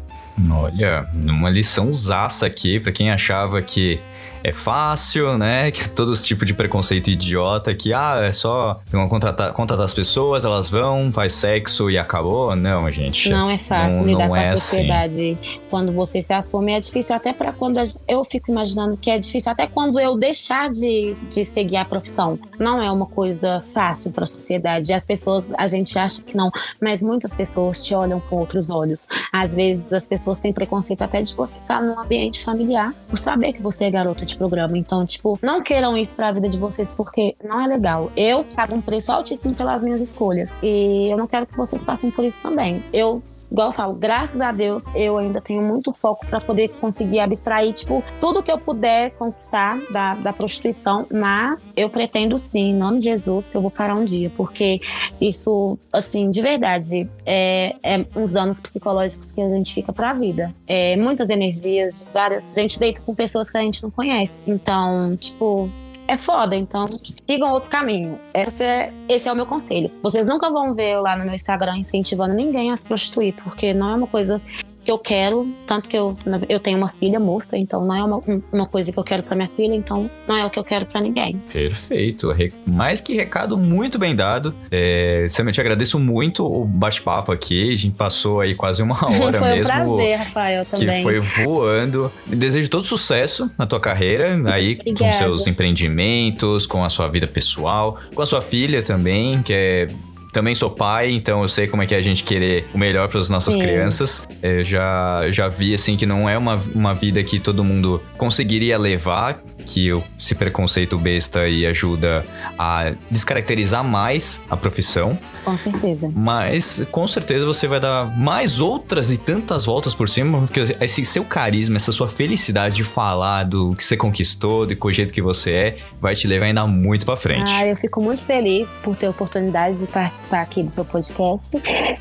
[0.51, 4.01] Olha, uma lição zaça aqui para quem achava que
[4.45, 5.71] é fácil, né?
[5.83, 10.45] Que todo esse tipo de preconceito idiota que, ah, é só contratar, contratar as pessoas,
[10.45, 12.55] elas vão, faz sexo e acabou.
[12.55, 13.31] Não, gente.
[13.31, 14.57] Não é fácil não, lidar não com é a assim.
[14.57, 15.39] sociedade.
[15.41, 15.61] Assim.
[15.71, 19.51] Quando você se assume, é difícil até para quando eu fico imaginando que é difícil
[19.51, 22.39] até quando eu deixar de, de seguir a profissão.
[22.59, 24.93] Não é uma coisa fácil para a sociedade.
[24.93, 29.07] As pessoas, a gente acha que não, mas muitas pessoas te olham com outros olhos.
[29.33, 33.53] Às vezes as pessoas têm preconceito até de você estar num ambiente familiar por saber
[33.53, 34.77] que você é garota de de programa.
[34.77, 38.11] Então, tipo, não queiram isso pra vida de vocês, porque não é legal.
[38.17, 40.55] Eu pago um preço altíssimo pelas minhas escolhas.
[40.63, 42.83] E eu não quero que vocês passem por isso também.
[42.93, 43.23] Eu
[43.53, 47.75] igual eu falo, graças a Deus, eu ainda tenho muito foco para poder conseguir abstrair,
[47.75, 52.99] tipo, tudo que eu puder conquistar da, da prostituição, mas eu pretendo sim, em nome
[52.99, 54.81] de Jesus, eu vou parar um dia, porque
[55.21, 60.55] isso, assim, de verdade, é, é uns danos psicológicos que a gente fica pra vida.
[60.67, 64.22] É, muitas energias, várias, a gente deita com pessoas que a gente não conhece.
[64.47, 65.71] Então, tipo,
[66.09, 66.55] é foda.
[66.55, 68.19] Então, sigam outro caminho.
[68.35, 69.91] Esse é, esse é o meu conselho.
[70.03, 73.73] Vocês nunca vão ver eu lá no meu Instagram incentivando ninguém a se prostituir, porque
[73.73, 74.41] não é uma coisa
[74.85, 76.15] que eu quero, tanto que eu,
[76.49, 79.37] eu tenho uma filha moça, então não é uma, uma coisa que eu quero para
[79.37, 81.39] minha filha, então não é o que eu quero para ninguém.
[81.53, 82.35] Perfeito,
[82.67, 84.55] mais que recado muito bem dado.
[84.71, 88.95] É, Sam, eu te agradeço muito o bate-papo aqui, a gente passou aí quase uma
[89.23, 89.73] hora foi mesmo.
[89.73, 90.97] Foi um prazer, Rafael, também.
[90.97, 92.13] Que foi voando.
[92.27, 97.99] Desejo todo sucesso na tua carreira, aí com seus empreendimentos, com a sua vida pessoal,
[98.15, 99.89] com a sua filha também, que é
[100.33, 103.07] também sou pai, então eu sei como é que é a gente querer o melhor
[103.07, 103.61] para as nossas Sim.
[103.61, 104.27] crianças.
[104.43, 108.79] Eu já, já vi, assim, que não é uma, uma vida que todo mundo conseguiria
[108.79, 109.89] levar que
[110.19, 112.25] esse preconceito besta aí ajuda
[112.59, 115.19] a descaracterizar mais a profissão.
[115.45, 116.11] Com certeza.
[116.15, 121.05] Mas com certeza você vai dar mais outras e tantas voltas por cima, porque esse
[121.05, 125.51] seu carisma, essa sua felicidade de falar do que você conquistou, do jeito que você
[125.51, 127.51] é, vai te levar ainda muito para frente.
[127.51, 131.51] Ah, eu fico muito feliz por ter a oportunidade de participar aqui do seu podcast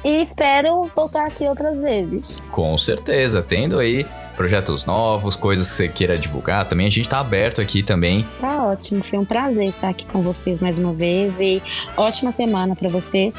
[0.03, 2.41] e espero voltar aqui outras vezes.
[2.51, 4.05] Com certeza, tendo aí
[4.35, 8.25] projetos novos, coisas que você queira divulgar também, a gente tá aberto aqui também.
[8.39, 11.61] Tá ótimo, foi um prazer estar aqui com vocês mais uma vez e
[11.95, 13.33] ótima semana para vocês.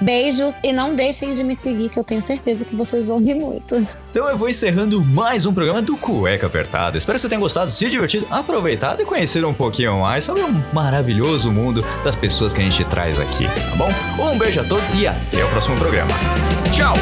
[0.00, 3.34] Beijos e não deixem de me seguir que eu tenho certeza que vocês vão rir
[3.34, 3.86] muito.
[4.10, 6.98] Então eu vou encerrando mais um programa do Cueca Apertada.
[6.98, 10.52] Espero que você tenha gostado, se divertido, aproveitado e conhecido um pouquinho mais sobre o
[10.72, 13.90] maravilhoso mundo das pessoas que a gente traz aqui, tá bom?
[14.18, 16.12] Um beijo a todos e até o próximo programa.
[16.72, 16.94] Tchau!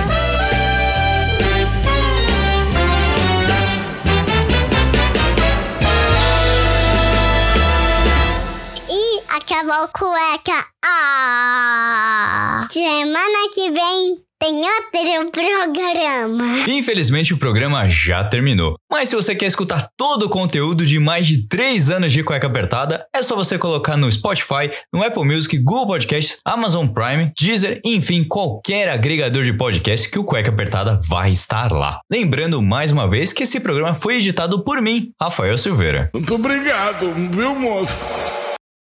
[9.60, 10.64] Acabou cueca.
[10.82, 12.66] Ah!
[12.72, 16.44] Semana que vem tem outro programa.
[16.66, 18.76] Infelizmente o programa já terminou.
[18.90, 22.46] Mas se você quer escutar todo o conteúdo de mais de 3 anos de cueca
[22.46, 27.82] apertada, é só você colocar no Spotify, no Apple Music, Google Podcasts, Amazon Prime, Deezer,
[27.84, 32.00] enfim, qualquer agregador de podcast que o Cueca Apertada vai estar lá.
[32.10, 36.08] Lembrando mais uma vez que esse programa foi editado por mim, Rafael Silveira.
[36.14, 37.92] Muito obrigado, viu, moço?